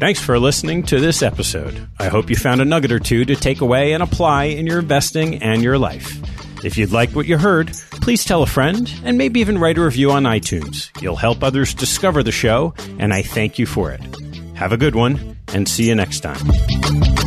[0.00, 1.88] Thanks for listening to this episode.
[2.00, 4.80] I hope you found a nugget or two to take away and apply in your
[4.80, 6.18] investing and your life.
[6.64, 9.84] If you'd like what you heard, please tell a friend and maybe even write a
[9.84, 10.90] review on iTunes.
[11.02, 14.00] You'll help others discover the show, and I thank you for it.
[14.54, 17.21] Have a good one, and see you next time.